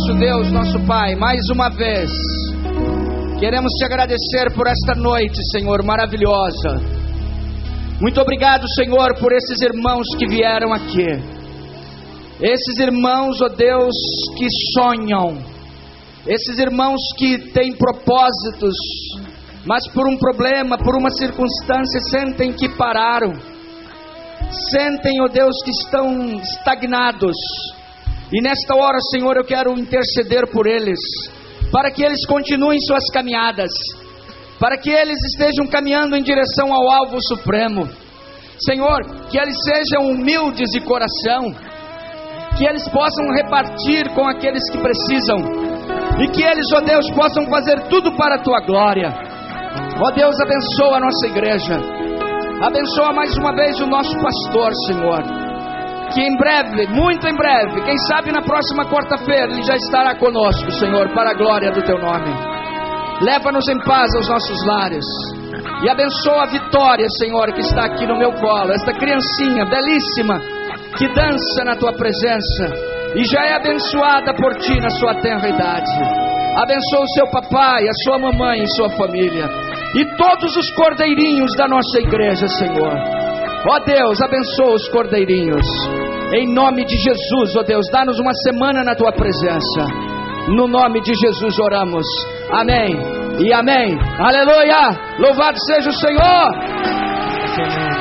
[0.05, 2.11] Nosso Deus, nosso Pai, mais uma vez,
[3.41, 6.79] queremos te agradecer por esta noite, Senhor, maravilhosa.
[8.03, 11.07] Muito obrigado, Senhor, por esses irmãos que vieram aqui.
[12.39, 13.95] Esses irmãos, ó Deus,
[14.37, 15.39] que sonham.
[16.27, 18.77] Esses irmãos que têm propósitos,
[19.65, 23.33] mas por um problema, por uma circunstância, sentem que pararam
[24.71, 27.37] sentem, ó Deus, que estão estagnados.
[28.33, 30.99] E nesta hora, Senhor, eu quero interceder por eles,
[31.71, 33.71] para que eles continuem suas caminhadas,
[34.59, 37.89] para que eles estejam caminhando em direção ao alvo supremo.
[38.59, 41.55] Senhor, que eles sejam humildes de coração,
[42.57, 45.39] que eles possam repartir com aqueles que precisam,
[46.21, 49.13] e que eles, ó Deus, possam fazer tudo para a tua glória.
[50.01, 51.75] Ó Deus, abençoa a nossa igreja.
[52.63, 55.44] Abençoa mais uma vez o nosso pastor, Senhor.
[56.15, 60.71] Que em breve, muito em breve, quem sabe na próxima quarta-feira, ele já estará conosco,
[60.71, 62.31] Senhor, para a glória do teu nome.
[63.21, 65.05] Leva-nos em paz aos nossos lares.
[65.83, 68.73] E abençoa a Vitória, Senhor, que está aqui no meu colo.
[68.73, 70.41] Esta criancinha belíssima
[70.97, 75.91] que dança na tua presença e já é abençoada por ti na sua tenra idade.
[76.57, 79.47] Abençoa o seu papai, a sua mamãe e sua família.
[79.95, 83.24] E todos os cordeirinhos da nossa igreja, Senhor.
[83.67, 85.67] Ó Deus, abençoa os cordeirinhos.
[86.35, 89.87] Em nome de Jesus, ó Deus, dá-nos uma semana na tua presença.
[90.49, 92.05] No nome de Jesus oramos.
[92.51, 92.95] Amém.
[93.41, 93.99] E amém.
[94.19, 95.17] Aleluia.
[95.19, 97.94] Louvado seja o Senhor.